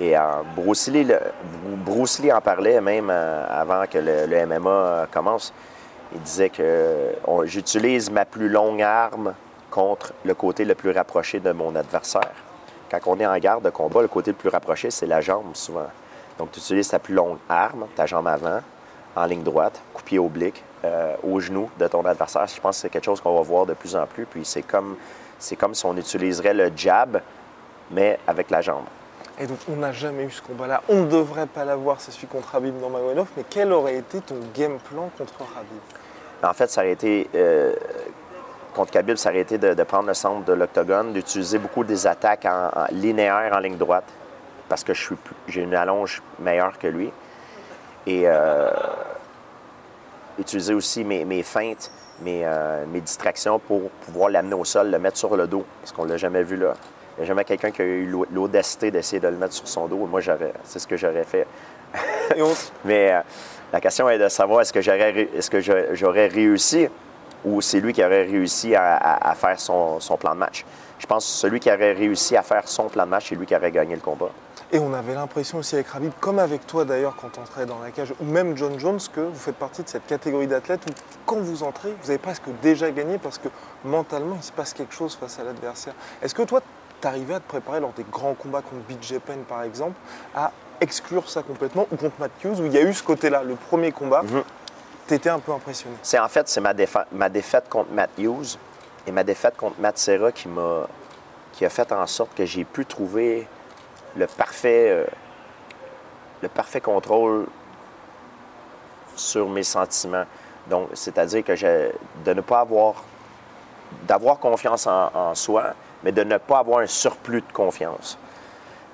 Et 0.00 0.16
euh, 0.16 0.22
Bruce, 0.56 0.88
Lee, 0.88 2.32
en 2.32 2.40
parlait 2.40 2.80
même 2.80 3.10
euh, 3.10 3.46
avant 3.48 3.84
que 3.86 3.98
le, 3.98 4.26
le 4.26 4.46
MMA 4.46 4.70
euh, 4.70 5.06
commence. 5.10 5.52
Il 6.14 6.20
disait 6.22 6.48
que 6.48 7.12
j'utilise 7.44 8.10
ma 8.10 8.24
plus 8.24 8.48
longue 8.48 8.82
arme 8.82 9.34
contre 9.70 10.12
le 10.24 10.34
côté 10.34 10.64
le 10.64 10.74
plus 10.74 10.90
rapproché 10.90 11.38
de 11.38 11.52
mon 11.52 11.76
adversaire. 11.76 12.32
Quand 12.90 12.98
on 13.06 13.20
est 13.20 13.26
en 13.26 13.38
garde 13.38 13.64
de 13.64 13.70
combat, 13.70 14.02
le 14.02 14.08
côté 14.08 14.32
le 14.32 14.36
plus 14.36 14.48
rapproché, 14.48 14.90
c'est 14.90 15.06
la 15.06 15.20
jambe 15.20 15.54
souvent. 15.54 15.86
Donc, 16.38 16.50
tu 16.50 16.58
utilises 16.58 16.88
ta 16.88 16.98
plus 16.98 17.14
longue 17.14 17.36
arme, 17.48 17.86
ta 17.94 18.06
jambe 18.06 18.26
avant, 18.26 18.60
en 19.14 19.24
ligne 19.26 19.42
droite, 19.42 19.80
coup 19.92 20.02
de 20.02 20.06
pied 20.06 20.18
oblique, 20.18 20.64
euh, 20.84 21.14
au 21.22 21.40
genou 21.40 21.68
de 21.78 21.86
ton 21.88 22.04
adversaire. 22.04 22.46
Je 22.46 22.60
pense 22.60 22.76
que 22.76 22.82
c'est 22.82 22.90
quelque 22.90 23.04
chose 23.04 23.20
qu'on 23.20 23.34
va 23.36 23.42
voir 23.42 23.66
de 23.66 23.74
plus 23.74 23.94
en 23.96 24.06
plus. 24.06 24.24
Puis 24.26 24.44
c'est 24.44 24.62
comme, 24.62 24.96
c'est 25.38 25.56
comme 25.56 25.74
si 25.74 25.84
on 25.86 25.96
utiliserait 25.96 26.54
le 26.54 26.70
jab, 26.74 27.20
mais 27.90 28.18
avec 28.26 28.50
la 28.50 28.60
jambe. 28.60 28.84
et 29.38 29.46
donc 29.46 29.58
on 29.72 29.76
n'a 29.76 29.92
jamais 29.92 30.24
eu 30.24 30.30
ce 30.30 30.42
combat 30.42 30.66
là 30.66 30.80
on 30.88 31.02
ne 31.02 31.06
devrait 31.08 31.46
pas 31.46 31.64
l'avoir 31.64 32.00
c'est 32.00 32.12
celui 32.12 32.26
contre 32.28 32.54
Habib 32.54 32.74
Nurmagomedov 32.78 33.26
mais 33.36 33.44
quel 33.48 33.72
aurait 33.72 33.96
été 33.96 34.20
ton 34.20 34.38
game 34.54 34.78
plan 34.78 35.10
contre 35.18 35.34
Habib? 35.58 35.80
En 36.42 36.52
fait, 36.54 36.70
ça 36.70 36.80
aurait 36.82 36.92
été, 36.92 37.28
euh, 37.34 37.74
contre 38.74 38.92
Khabib, 38.92 39.16
ça 39.16 39.28
aurait 39.30 39.40
été 39.40 39.58
de, 39.58 39.74
de 39.74 39.82
prendre 39.82 40.06
le 40.08 40.14
centre 40.14 40.44
de 40.44 40.52
l'octogone, 40.54 41.12
d'utiliser 41.12 41.58
beaucoup 41.58 41.84
des 41.84 42.06
attaques 42.06 42.46
en, 42.46 42.68
en 42.74 42.86
linéaire 42.92 43.52
en 43.54 43.58
ligne 43.58 43.76
droite, 43.76 44.04
parce 44.68 44.82
que 44.84 44.94
je 44.94 45.02
suis 45.02 45.16
plus- 45.16 45.34
j'ai 45.48 45.62
une 45.62 45.74
allonge 45.74 46.22
meilleure 46.38 46.78
que 46.78 46.86
lui. 46.86 47.10
Et 48.06 48.22
euh, 48.26 48.70
utiliser 50.40 50.74
aussi 50.74 51.04
mes, 51.04 51.24
mes 51.24 51.42
feintes, 51.42 51.90
mes, 52.22 52.42
euh, 52.44 52.84
mes 52.92 53.00
distractions 53.00 53.58
pour 53.58 53.90
pouvoir 53.90 54.30
l'amener 54.30 54.54
au 54.54 54.64
sol, 54.64 54.90
le 54.90 54.98
mettre 54.98 55.16
sur 55.18 55.36
le 55.36 55.46
dos, 55.46 55.64
parce 55.80 55.92
qu'on 55.92 56.04
ne 56.04 56.10
l'a 56.10 56.16
jamais 56.16 56.42
vu 56.42 56.56
là. 56.56 56.74
Il 57.16 57.20
n'y 57.20 57.24
a 57.24 57.28
jamais 57.28 57.44
quelqu'un 57.44 57.70
qui 57.70 57.82
a 57.82 57.84
eu 57.84 58.06
l'au- 58.06 58.26
l'audacité 58.32 58.90
d'essayer 58.90 59.20
de 59.20 59.28
le 59.28 59.36
mettre 59.36 59.52
sur 59.52 59.68
son 59.68 59.86
dos. 59.86 60.06
Moi, 60.06 60.20
j'aurais, 60.20 60.52
c'est 60.64 60.78
ce 60.78 60.86
que 60.86 60.96
j'aurais 60.96 61.24
fait. 61.24 61.46
Mais 62.84 63.12
euh, 63.12 63.20
la 63.72 63.80
question 63.80 64.08
est 64.08 64.18
de 64.18 64.28
savoir 64.28 64.60
est-ce 64.62 64.72
que 64.72 64.80
j'aurais, 64.80 65.28
est-ce 65.36 65.50
que 65.50 65.60
j'aurais 65.94 66.28
réussi 66.28 66.88
ou 67.44 67.60
c'est 67.60 67.80
lui 67.80 67.92
qui 67.92 68.04
aurait 68.04 68.22
réussi 68.24 68.74
à, 68.74 68.96
à- 68.96 69.30
à 69.30 69.34
faire 69.34 69.58
son, 69.58 69.98
son 70.00 70.16
plan 70.16 70.34
de 70.34 70.38
match. 70.40 70.64
Je 71.00 71.06
pense 71.06 71.24
que 71.26 71.32
celui 71.32 71.58
qui 71.58 71.68
aurait 71.72 71.92
réussi 71.94 72.36
à 72.36 72.42
faire 72.42 72.68
son 72.68 72.88
plan 72.88 73.04
de 73.06 73.10
match, 73.10 73.30
c'est 73.30 73.34
lui 73.34 73.46
qui 73.46 73.56
aurait 73.56 73.72
gagné 73.72 73.94
le 73.96 74.00
combat. 74.00 74.30
et 74.72 74.78
on 74.78 74.92
avait 74.94 75.14
l'impression 75.14 75.58
aussi 75.58 75.74
avec 75.74 75.88
Habib 75.94 76.12
comme 76.20 76.38
avec 76.38 76.64
toi 76.66 76.84
d'ailleurs 76.84 77.16
quand 77.20 77.30
tu 77.32 77.40
entrais 77.40 77.66
dans 77.66 77.80
la 77.80 77.90
cage 77.90 78.12
ou 78.20 78.24
même 78.24 78.56
John 78.56 78.78
Jones 78.78 79.00
que 79.12 79.20
vous 79.22 79.34
faites 79.34 79.56
partie 79.56 79.82
de 79.82 79.88
cette 79.88 80.06
catégorie 80.06 80.46
d'athlètes 80.46 80.82
où 80.88 80.92
quand 81.26 81.38
vous 81.40 81.64
entrez 81.64 81.92
vous 82.02 82.10
avez 82.10 82.18
presque 82.20 82.44
déjà 82.62 82.88
gagné 82.92 83.18
parce 83.18 83.38
que 83.38 83.48
mentalement 83.84 84.36
il 84.36 84.44
se 84.44 84.52
passe 84.52 84.72
quelque 84.72 84.94
chose 84.94 85.16
face 85.20 85.40
à 85.40 85.42
l'adversaire 85.42 85.94
est-ce 86.22 86.36
que 86.36 86.42
toi 86.42 86.60
t'arrivais 87.00 87.34
à 87.34 87.40
te 87.40 87.48
préparer 87.48 87.80
lors 87.80 87.92
des 87.94 88.04
grands 88.12 88.34
combats 88.34 88.62
contre 88.62 88.84
BJ 88.88 89.18
Penn 89.18 89.40
par 89.48 89.64
exemple 89.64 89.94
à 90.36 90.52
exclure 90.80 91.28
ça 91.28 91.42
complètement 91.42 91.88
ou 91.90 91.96
contre 91.96 92.14
Matthews 92.20 92.60
où 92.60 92.66
il 92.66 92.72
y 92.72 92.78
a 92.78 92.82
eu 92.82 92.94
ce 92.94 93.02
côté-là 93.02 93.42
le 93.42 93.56
premier 93.56 93.90
combat 93.90 94.22
Mhm. 94.22 94.42
t'étais 95.08 95.30
un 95.30 95.40
peu 95.40 95.50
impressionné? 95.52 95.96
C'est 96.02 96.20
en 96.20 96.28
fait 96.28 96.46
c'est 96.48 96.60
ma, 96.60 96.74
défa- 96.74 97.06
ma 97.10 97.28
défaite 97.28 97.68
contre 97.68 97.90
Matt 97.90 98.10
Hughes 98.18 98.56
et 99.04 99.10
ma 99.10 99.24
défaite 99.24 99.56
contre 99.56 99.80
Matt 99.80 99.98
Serra 99.98 100.30
qui 100.30 100.46
m'a 100.46 100.86
qui 101.60 101.66
a 101.66 101.68
fait 101.68 101.92
en 101.92 102.06
sorte 102.06 102.34
que 102.34 102.46
j'ai 102.46 102.64
pu 102.64 102.86
trouver 102.86 103.46
le 104.16 104.26
parfait 104.26 104.88
euh, 104.88 105.04
le 106.40 106.48
parfait 106.48 106.80
contrôle 106.80 107.48
sur 109.14 109.46
mes 109.46 109.62
sentiments. 109.62 110.24
Donc, 110.70 110.88
c'est-à-dire 110.94 111.44
que 111.44 111.54
je, 111.54 111.90
de 112.24 112.32
ne 112.32 112.40
pas 112.40 112.60
avoir 112.60 112.94
d'avoir 114.08 114.38
confiance 114.38 114.86
en, 114.86 115.34
soi, 115.34 115.74
mais 116.02 116.12
de 116.12 116.24
ne 116.24 116.38
pas 116.38 116.60
avoir 116.60 116.78
un 116.78 116.86
surplus 116.86 117.42
de 117.42 117.52
confiance. 117.52 118.16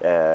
Euh, 0.04 0.34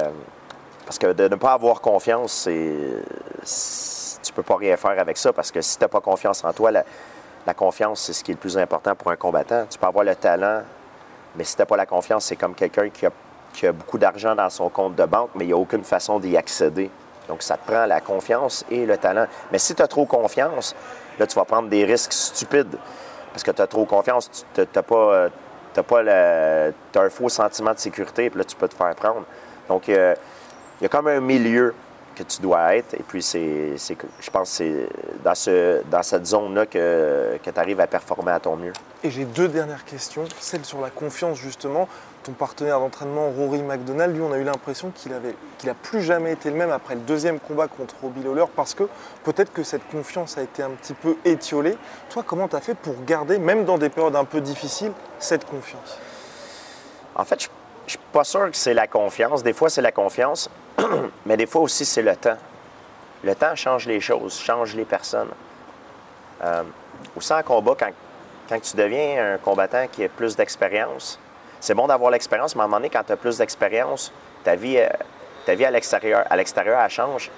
parce 0.86 0.98
que 0.98 1.12
de 1.12 1.28
ne 1.28 1.34
pas 1.34 1.52
avoir 1.52 1.82
confiance, 1.82 2.48
c'est, 2.48 4.22
tu 4.22 4.32
peux 4.32 4.42
pas 4.42 4.56
rien 4.56 4.78
faire 4.78 4.98
avec 4.98 5.18
ça 5.18 5.34
parce 5.34 5.52
que 5.52 5.60
si 5.60 5.76
tu 5.76 5.84
n'as 5.84 5.88
pas 5.88 6.00
confiance 6.00 6.42
en 6.44 6.52
toi, 6.54 6.70
la 6.70 7.54
confiance, 7.54 8.00
c'est 8.00 8.14
ce 8.14 8.24
qui 8.24 8.30
est 8.30 8.34
le 8.36 8.40
plus 8.40 8.56
important 8.56 8.94
pour 8.94 9.10
un 9.10 9.16
combattant. 9.16 9.66
Tu 9.68 9.78
peux 9.78 9.86
avoir 9.86 10.06
le 10.06 10.14
talent, 10.14 10.62
mais 11.36 11.44
si 11.44 11.56
tu 11.56 11.62
n'as 11.62 11.66
pas 11.66 11.76
la 11.76 11.86
confiance, 11.86 12.26
c'est 12.26 12.36
comme 12.36 12.54
quelqu'un 12.54 12.88
qui 12.90 13.06
a, 13.06 13.72
beaucoup 13.72 13.98
d'argent 13.98 14.34
dans 14.34 14.50
son 14.50 14.68
compte 14.68 14.94
de 14.94 15.04
banque, 15.04 15.30
mais 15.34 15.44
il 15.44 15.48
n'y 15.48 15.52
a 15.52 15.56
aucune 15.56 15.84
façon 15.84 16.18
d'y 16.18 16.36
accéder. 16.36 16.90
Donc, 17.28 17.42
ça 17.42 17.56
te 17.56 17.70
prend 17.70 17.86
la 17.86 18.00
confiance 18.00 18.64
et 18.70 18.84
le 18.84 18.96
talent. 18.98 19.26
Mais 19.50 19.58
si 19.58 19.74
tu 19.74 19.82
as 19.82 19.88
trop 19.88 20.06
confiance, 20.06 20.74
là, 21.18 21.26
tu 21.26 21.34
vas 21.36 21.44
prendre 21.44 21.68
des 21.68 21.84
risques 21.84 22.12
stupides. 22.12 22.76
Parce 23.32 23.42
que 23.42 23.50
tu 23.50 23.62
as 23.62 23.66
trop 23.66 23.84
confiance, 23.84 24.44
tu 24.54 24.60
n'as 24.60 24.82
pas, 24.82 24.94
euh, 24.94 25.28
t'as 25.72 25.82
pas 25.82 26.02
le, 26.02 26.74
t'as 26.90 27.04
un 27.04 27.10
faux 27.10 27.28
sentiment 27.28 27.72
de 27.72 27.78
sécurité, 27.78 28.28
puis 28.28 28.38
là, 28.38 28.44
tu 28.44 28.56
peux 28.56 28.68
te 28.68 28.74
faire 28.74 28.94
prendre. 28.94 29.24
Donc, 29.68 29.88
euh, 29.88 30.14
il 30.80 30.82
y 30.82 30.86
a 30.86 30.88
comme 30.88 31.06
un 31.08 31.20
milieu 31.20 31.74
que 32.14 32.22
tu 32.22 32.42
dois 32.42 32.74
être. 32.76 32.94
Et 32.94 33.02
puis, 33.06 33.22
c'est, 33.22 33.76
je 33.76 34.30
pense 34.30 34.50
que 34.50 34.56
c'est 34.56 34.88
dans, 35.24 35.34
ce, 35.34 35.82
dans 35.90 36.02
cette 36.02 36.26
zone-là 36.26 36.66
que, 36.66 37.38
que 37.42 37.50
tu 37.50 37.60
arrives 37.60 37.80
à 37.80 37.86
performer 37.86 38.32
à 38.32 38.40
ton 38.40 38.56
mieux. 38.56 38.72
Et 39.04 39.10
j'ai 39.10 39.24
deux 39.24 39.48
dernières 39.48 39.84
questions. 39.84 40.24
Celle 40.38 40.64
sur 40.64 40.80
la 40.80 40.90
confiance, 40.90 41.38
justement. 41.38 41.88
Ton 42.22 42.32
partenaire 42.32 42.78
d'entraînement, 42.78 43.30
Rory 43.30 43.62
McDonald, 43.62 44.14
lui, 44.14 44.22
on 44.22 44.32
a 44.32 44.38
eu 44.38 44.44
l'impression 44.44 44.92
qu'il 44.94 45.12
avait, 45.12 45.34
qu'il 45.58 45.68
a 45.70 45.74
plus 45.74 46.02
jamais 46.02 46.32
été 46.32 46.50
le 46.50 46.56
même 46.56 46.70
après 46.70 46.94
le 46.94 47.00
deuxième 47.00 47.40
combat 47.40 47.66
contre 47.66 47.96
Robbie 48.00 48.22
Lawler 48.22 48.44
parce 48.54 48.74
que 48.74 48.84
peut-être 49.24 49.52
que 49.52 49.64
cette 49.64 49.88
confiance 49.90 50.38
a 50.38 50.42
été 50.42 50.62
un 50.62 50.70
petit 50.70 50.94
peu 50.94 51.16
étiolée. 51.24 51.76
Toi, 52.10 52.22
comment 52.24 52.46
tu 52.46 52.54
as 52.54 52.60
fait 52.60 52.76
pour 52.76 52.94
garder, 53.04 53.38
même 53.38 53.64
dans 53.64 53.76
des 53.76 53.88
périodes 53.88 54.14
un 54.14 54.24
peu 54.24 54.40
difficiles, 54.40 54.92
cette 55.18 55.44
confiance? 55.46 55.98
En 57.16 57.24
fait, 57.24 57.42
je 57.42 57.48
ne 57.48 57.90
suis 57.90 57.98
pas 58.12 58.22
sûr 58.22 58.48
que 58.52 58.56
c'est 58.56 58.74
la 58.74 58.86
confiance. 58.86 59.42
Des 59.42 59.52
fois, 59.52 59.68
c'est 59.68 59.82
la 59.82 59.92
confiance, 59.92 60.48
mais 61.26 61.36
des 61.36 61.46
fois 61.46 61.62
aussi, 61.62 61.84
c'est 61.84 62.02
le 62.02 62.14
temps. 62.14 62.38
Le 63.24 63.34
temps 63.34 63.56
change 63.56 63.86
les 63.86 64.00
choses, 64.00 64.38
change 64.38 64.76
les 64.76 64.84
personnes. 64.84 65.30
Euh, 66.44 66.62
aussi 67.16 67.32
en 67.32 67.42
combat, 67.42 67.74
quand, 67.76 67.90
quand 68.52 68.60
tu 68.60 68.76
deviens 68.76 69.34
un 69.34 69.38
combattant 69.38 69.86
qui 69.90 70.04
a 70.04 70.10
plus 70.10 70.36
d'expérience, 70.36 71.18
c'est 71.58 71.74
bon 71.74 71.86
d'avoir 71.86 72.10
l'expérience, 72.10 72.54
mais 72.54 72.60
à 72.60 72.64
un 72.64 72.68
moment 72.68 72.76
donné, 72.78 72.90
quand 72.90 73.02
tu 73.02 73.12
as 73.12 73.16
plus 73.16 73.38
d'expérience, 73.38 74.12
ta 74.44 74.56
vie, 74.56 74.76
euh, 74.76 74.88
ta 75.46 75.54
vie 75.54 75.64
à 75.64 75.70
l'extérieur, 75.70 76.24
à 76.28 76.36
l'extérieur, 76.36 76.78
elle 76.78 76.90
change. 76.90 77.30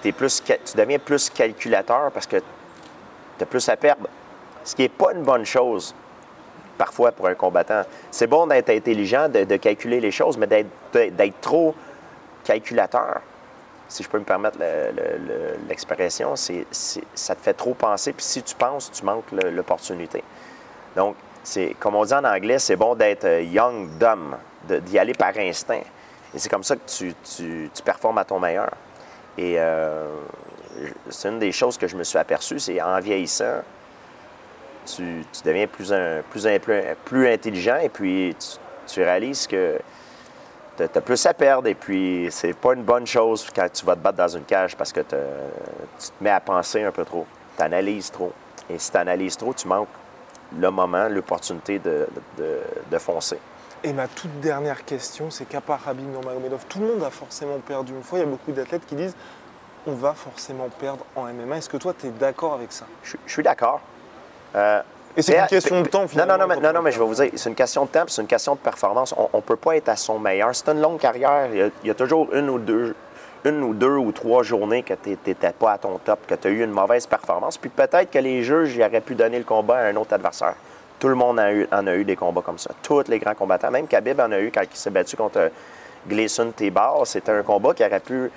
Puis 0.00 0.10
plus, 0.10 0.42
tu 0.42 0.76
deviens 0.76 0.98
plus 0.98 1.30
calculateur 1.30 2.10
parce 2.10 2.26
que 2.26 2.38
tu 2.38 3.42
as 3.42 3.46
plus 3.46 3.68
à 3.68 3.76
perdre. 3.76 4.08
Ce 4.64 4.74
qui 4.74 4.82
n'est 4.82 4.88
pas 4.88 5.12
une 5.12 5.22
bonne 5.22 5.46
chose 5.46 5.94
parfois 6.76 7.12
pour 7.12 7.28
un 7.28 7.34
combattant. 7.34 7.82
C'est 8.10 8.26
bon 8.26 8.48
d'être 8.48 8.70
intelligent, 8.70 9.28
de, 9.28 9.56
calculer 9.56 10.00
les 10.00 10.10
choses, 10.10 10.36
mais 10.36 10.48
d'être, 10.48 11.40
trop 11.40 11.72
calculateur, 12.44 13.20
si 13.88 14.02
je 14.02 14.08
peux 14.08 14.18
me 14.18 14.24
permettre 14.24 14.58
le- 14.58 14.90
le- 14.90 15.18
le- 15.18 15.56
l'expression, 15.68 16.34
c'est, 16.34 16.66
ça 16.70 17.34
te 17.36 17.40
fait 17.40 17.54
trop 17.54 17.74
penser, 17.74 18.12
puis 18.12 18.24
si 18.24 18.42
tu 18.42 18.56
penses, 18.56 18.90
tu 18.90 19.04
manques 19.04 19.30
l'opportunité. 19.32 20.22
Donc, 20.98 21.14
c'est, 21.44 21.76
comme 21.78 21.94
on 21.94 22.04
dit 22.04 22.12
en 22.12 22.24
anglais, 22.24 22.58
c'est 22.58 22.74
bon 22.74 22.96
d'être 22.96 23.24
euh, 23.24 23.42
young, 23.42 23.88
dumb, 24.00 24.34
d'y 24.64 24.98
aller 24.98 25.14
par 25.14 25.36
instinct. 25.38 25.82
Et 26.34 26.38
c'est 26.38 26.48
comme 26.48 26.64
ça 26.64 26.74
que 26.74 26.90
tu, 26.90 27.14
tu- 27.36 27.70
performes 27.84 28.18
à 28.18 28.24
ton 28.24 28.40
meilleur. 28.40 28.68
Et 29.38 29.54
euh, 29.58 30.08
c'est 31.08 31.28
une 31.28 31.38
des 31.38 31.52
choses 31.52 31.78
que 31.78 31.86
je 31.86 31.94
me 31.94 32.02
suis 32.02 32.18
aperçu, 32.18 32.58
c'est 32.58 32.82
en 32.82 32.98
vieillissant, 32.98 33.62
tu, 34.86 35.24
deviens 35.44 35.68
plus, 35.68 35.92
un- 35.92 36.22
plus, 36.28 36.44
un- 36.48 36.58
plus, 37.04 37.28
intelligent 37.28 37.78
et 37.80 37.90
puis 37.90 38.34
tu, 38.88 39.00
réalises 39.00 39.46
que 39.46 39.78
tu 40.76 40.82
as 40.82 41.00
plus 41.00 41.24
à 41.26 41.32
perdre 41.32 41.68
et 41.68 41.76
puis 41.76 42.26
c'est 42.32 42.54
pas 42.54 42.74
une 42.74 42.82
bonne 42.82 43.06
chose 43.06 43.46
quand 43.54 43.68
tu 43.72 43.86
vas 43.86 43.94
te 43.94 44.00
battre 44.00 44.18
dans 44.18 44.36
une 44.36 44.44
cage 44.44 44.74
parce 44.74 44.92
que 44.92 45.00
tu 45.00 45.10
te 45.10 46.24
mets 46.24 46.30
à 46.30 46.40
penser 46.40 46.82
un 46.82 46.90
peu 46.90 47.04
trop. 47.04 47.24
Tu 47.56 47.62
analyses 47.62 48.10
trop. 48.10 48.32
Et 48.68 48.80
si 48.80 48.90
tu 48.90 48.96
analyses 48.96 49.36
trop, 49.36 49.54
tu 49.54 49.68
manques 49.68 49.88
le 50.56 50.70
moment, 50.70 51.08
l'opportunité 51.08 51.78
de, 51.78 52.06
de- 52.38 52.60
de 52.90 52.98
foncer. 52.98 53.38
Et 53.84 53.92
ma 53.92 54.08
toute 54.08 54.40
dernière 54.40 54.84
question, 54.84 55.30
c'est 55.30 55.44
qu'à 55.44 55.60
part 55.60 55.80
Rabib 55.84 56.08
Nurmagomedov, 56.10 56.64
tout 56.68 56.80
le 56.80 56.86
monde 56.86 57.04
a 57.04 57.10
forcément 57.10 57.58
perdu 57.58 57.92
une 57.92 58.02
fois. 58.02 58.18
Il 58.18 58.22
y 58.22 58.24
a 58.24 58.28
beaucoup 58.30 58.52
d'athlètes 58.52 58.86
qui 58.86 58.94
disent 58.96 59.14
on 59.86 59.92
va 59.92 60.12
forcément 60.14 60.68
perdre 60.80 61.04
en 61.16 61.22
MMA. 61.24 61.58
Est-ce 61.58 61.68
que 61.68 61.76
toi, 61.76 61.94
tu 61.98 62.08
es 62.08 62.10
d'accord 62.10 62.54
avec 62.54 62.72
ça? 62.72 62.84
Je, 63.04 63.16
je 63.24 63.32
suis 63.32 63.42
d'accord. 63.42 63.80
Euh, 64.56 64.80
Et 65.16 65.22
c'est 65.22 65.38
une 65.38 65.46
question 65.46 65.80
de 65.80 65.86
temps, 65.88 66.02
Non, 66.02 66.08
finalement. 66.08 66.36
non, 66.38 66.46
non, 66.48 66.60
non, 66.60 66.68
on 66.70 66.72
non, 66.74 66.82
mais 66.82 66.90
je 66.92 66.98
vais 66.98 67.04
vous 67.06 67.14
dire, 67.14 67.30
c'est 67.36 67.48
une 67.48 67.54
question 67.54 67.84
de 67.84 67.90
temps, 67.90 68.04
c'est 68.08 68.20
une 68.20 68.28
question 68.28 68.54
de 68.54 68.58
performance. 68.60 69.14
On 69.16 69.36
ne 69.36 69.42
peut 69.42 69.56
pas 69.56 69.76
être 69.76 69.88
à 69.88 69.96
son 69.96 70.18
meilleur. 70.18 70.54
C'est 70.54 70.68
une 70.70 70.80
longue 70.80 70.98
carrière. 70.98 71.46
Il 71.52 71.56
y 71.58 71.62
a, 71.62 71.66
il 71.84 71.86
y 71.86 71.90
a 71.90 71.94
toujours 71.94 72.32
une 72.34 72.50
ou 72.50 72.58
deux, 72.58 72.94
une 73.44 73.62
ou 73.62 73.74
deux 73.74 73.96
ou 73.96 74.12
trois 74.12 74.42
journées 74.42 74.82
que 74.82 74.94
tu 74.94 75.10
n'étais 75.10 75.52
pas 75.52 75.72
à 75.72 75.78
ton 75.78 75.98
top, 75.98 76.26
que 76.26 76.34
tu 76.34 76.48
as 76.48 76.50
eu 76.50 76.64
une 76.64 76.70
mauvaise 76.70 77.06
performance. 77.06 77.58
Puis 77.58 77.70
peut-être 77.70 78.10
que 78.10 78.18
les 78.18 78.42
juges 78.42 78.76
y 78.76 78.84
auraient 78.84 79.00
pu 79.00 79.14
donner 79.14 79.38
le 79.38 79.44
combat 79.44 79.78
à 79.78 79.84
un 79.86 79.96
autre 79.96 80.14
adversaire. 80.14 80.54
Tout 80.98 81.08
le 81.08 81.14
monde 81.14 81.38
en 81.38 81.86
a 81.86 81.94
eu 81.94 82.04
des 82.04 82.16
combats 82.16 82.42
comme 82.42 82.58
ça. 82.58 82.70
Tous 82.82 83.04
les 83.08 83.18
grands 83.18 83.34
combattants. 83.34 83.70
Même 83.70 83.86
Khabib 83.86 84.20
en 84.20 84.32
a 84.32 84.40
eu 84.40 84.50
quand 84.52 84.62
il 84.62 84.76
s'est 84.76 84.90
battu 84.90 85.16
contre 85.16 85.50
Gleason 86.08 86.50
T-Bar. 86.50 87.06
C'était 87.06 87.32
un 87.32 87.42
combat 87.42 87.72
qui 87.74 87.84
aurait 87.84 88.00
pu. 88.00 88.30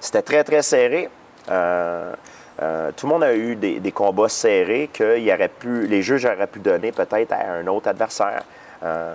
C'était 0.00 0.22
très, 0.22 0.42
très 0.42 0.62
serré. 0.62 1.08
Euh, 1.48 2.12
euh, 2.60 2.90
tout 2.96 3.06
le 3.06 3.12
monde 3.12 3.24
a 3.24 3.34
eu 3.34 3.56
des, 3.56 3.92
combats 3.92 4.28
serrés 4.28 4.90
que 4.92 5.16
les 5.64 6.02
juges 6.02 6.24
auraient 6.24 6.46
pu 6.46 6.58
donner 6.58 6.92
peut-être 6.92 7.32
à 7.32 7.52
un 7.52 7.66
autre 7.68 7.88
adversaire. 7.88 8.42
Euh, 8.82 9.14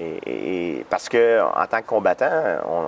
et, 0.00 0.84
parce 0.90 1.08
que 1.08 1.40
en 1.40 1.66
tant 1.66 1.80
que 1.80 1.86
combattant, 1.86 2.30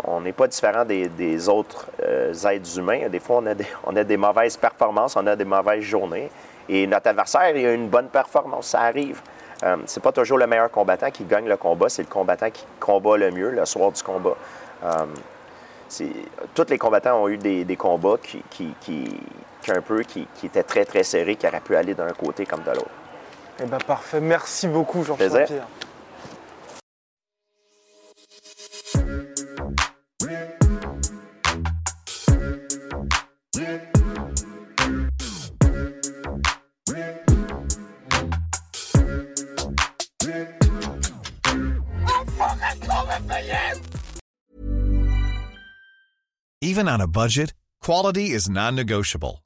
on- 0.06 0.20
n'est 0.20 0.32
pas 0.32 0.48
différent 0.48 0.84
des, 0.84 1.08
des 1.08 1.48
autres 1.48 1.86
euh, 2.02 2.32
êtres 2.32 2.78
humains. 2.78 3.08
Des 3.08 3.20
fois, 3.20 3.36
on 3.42 3.46
a 3.46 3.54
des, 3.54 3.66
on 3.84 3.94
a 3.94 4.02
des 4.04 4.16
mauvaises 4.16 4.56
performances, 4.56 5.16
on 5.16 5.26
a 5.26 5.36
des 5.36 5.44
mauvaises 5.44 5.82
journées. 5.82 6.30
Et 6.68 6.86
notre 6.86 7.08
adversaire, 7.08 7.56
il 7.56 7.64
a 7.64 7.72
une 7.72 7.88
bonne 7.88 8.08
performance, 8.08 8.68
ça 8.68 8.80
arrive. 8.80 9.20
Euh, 9.62 9.76
c'est 9.86 10.02
pas 10.02 10.10
toujours 10.12 10.36
le 10.38 10.46
meilleur 10.48 10.70
combattant 10.70 11.10
qui 11.10 11.24
gagne 11.24 11.46
le 11.48 11.56
combat, 11.56 11.88
c'est 11.88 12.02
le 12.02 12.08
combattant 12.08 12.50
qui 12.50 12.64
combat 12.80 13.16
le 13.16 13.30
mieux 13.30 13.50
le 13.50 13.64
soir 13.64 13.92
du 13.92 14.02
combat. 14.02 14.34
Euh, 14.84 14.88
tous 16.54 16.66
les 16.68 16.78
combattants 16.78 17.22
ont 17.22 17.28
eu 17.28 17.36
des, 17.38 17.64
des 17.64 17.76
combats 17.76 18.16
qui, 18.22 18.42
qui, 18.50 18.74
qui- 18.80 19.20
qui 19.62 19.70
un 19.72 19.80
peu 19.80 20.02
qui, 20.02 20.26
qui 20.34 20.46
étaient 20.46 20.62
très 20.62 20.84
très 20.84 21.02
serrés, 21.02 21.34
qui 21.36 21.46
auraient 21.46 21.60
pu 21.60 21.74
aller 21.76 21.94
d'un 21.94 22.10
côté 22.10 22.46
comme 22.46 22.62
de 22.62 22.70
l'autre. 22.70 22.90
Eh 23.60 23.64
ben 23.66 23.78
parfait. 23.78 24.20
Merci 24.20 24.68
beaucoup, 24.68 25.02
Georges 25.02 25.18
Plaisir. 25.18 25.46
Even 46.60 46.88
on 46.88 47.00
a 47.00 47.06
budget, 47.06 47.54
quality 47.80 48.30
is 48.30 48.50
non-negotiable. 48.50 49.45